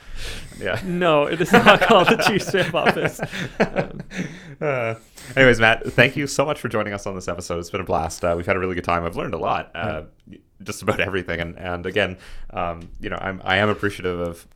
[0.59, 0.79] Yeah.
[0.85, 3.19] No, it is not called the chief spam office.
[3.59, 4.01] Um,
[4.61, 4.95] Uh,
[5.35, 7.59] anyways, Matt, thank you so much for joining us on this episode.
[7.59, 8.23] It's been a blast.
[8.23, 9.03] Uh, we've had a really good time.
[9.03, 10.03] I've learned a lot, uh,
[10.63, 11.41] just about everything.
[11.41, 12.17] And, and again,
[12.51, 14.47] um, you know, I'm, I am appreciative of,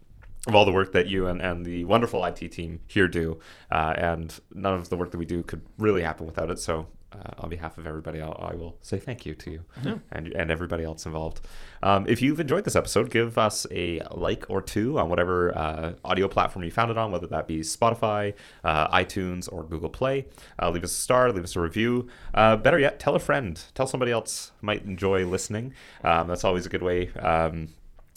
[0.48, 3.40] of all the work that you and, and the wonderful IT team here do.
[3.70, 6.60] Uh, and none of the work that we do could really happen without it.
[6.60, 9.66] So, uh, on behalf of everybody, I'll, I will say thank you to you
[10.12, 11.42] and, and everybody else involved.
[11.82, 15.94] Um, if you've enjoyed this episode, give us a like or two on whatever uh,
[16.04, 18.34] audio platform you found it on, whether that be Spotify,
[18.64, 20.26] uh, iTunes, or Google Play.
[20.62, 22.08] Uh, leave us a star, leave us a review.
[22.34, 23.62] Uh, better yet, tell a friend.
[23.74, 25.74] Tell somebody else might enjoy listening.
[26.04, 27.10] Um, that's always a good way.
[27.14, 27.70] Um,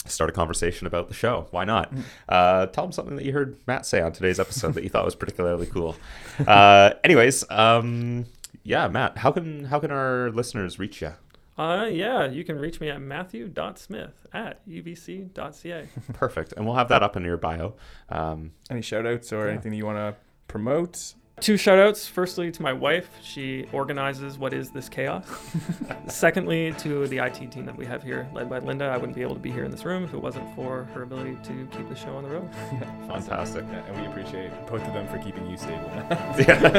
[0.05, 1.47] Start a conversation about the show.
[1.51, 1.93] Why not?
[2.27, 5.05] Uh, tell them something that you heard Matt say on today's episode that you thought
[5.05, 5.95] was particularly cool.
[6.47, 8.25] Uh, anyways, um,
[8.63, 11.13] yeah, Matt, how can how can our listeners reach you?
[11.57, 15.87] uh, yeah, you can reach me at matthew.smith at ubc.ca.
[16.13, 16.53] Perfect.
[16.53, 17.75] And we'll have that up in your bio.
[18.09, 19.53] Um, Any shout outs or Yeah.
[19.53, 20.15] anything you want to
[20.47, 21.13] promote?
[21.43, 22.07] Two shout outs.
[22.07, 23.09] Firstly, to my wife.
[23.21, 25.27] She organizes what is this chaos.
[26.07, 28.85] Secondly, to the IT team that we have here, led by Linda.
[28.85, 31.03] I wouldn't be able to be here in this room if it wasn't for her
[31.03, 32.49] ability to keep the show on the road.
[33.09, 33.65] fantastic.
[33.69, 35.91] Yeah, and we appreciate both of them for keeping you stable.
[36.39, 36.69] Yeah.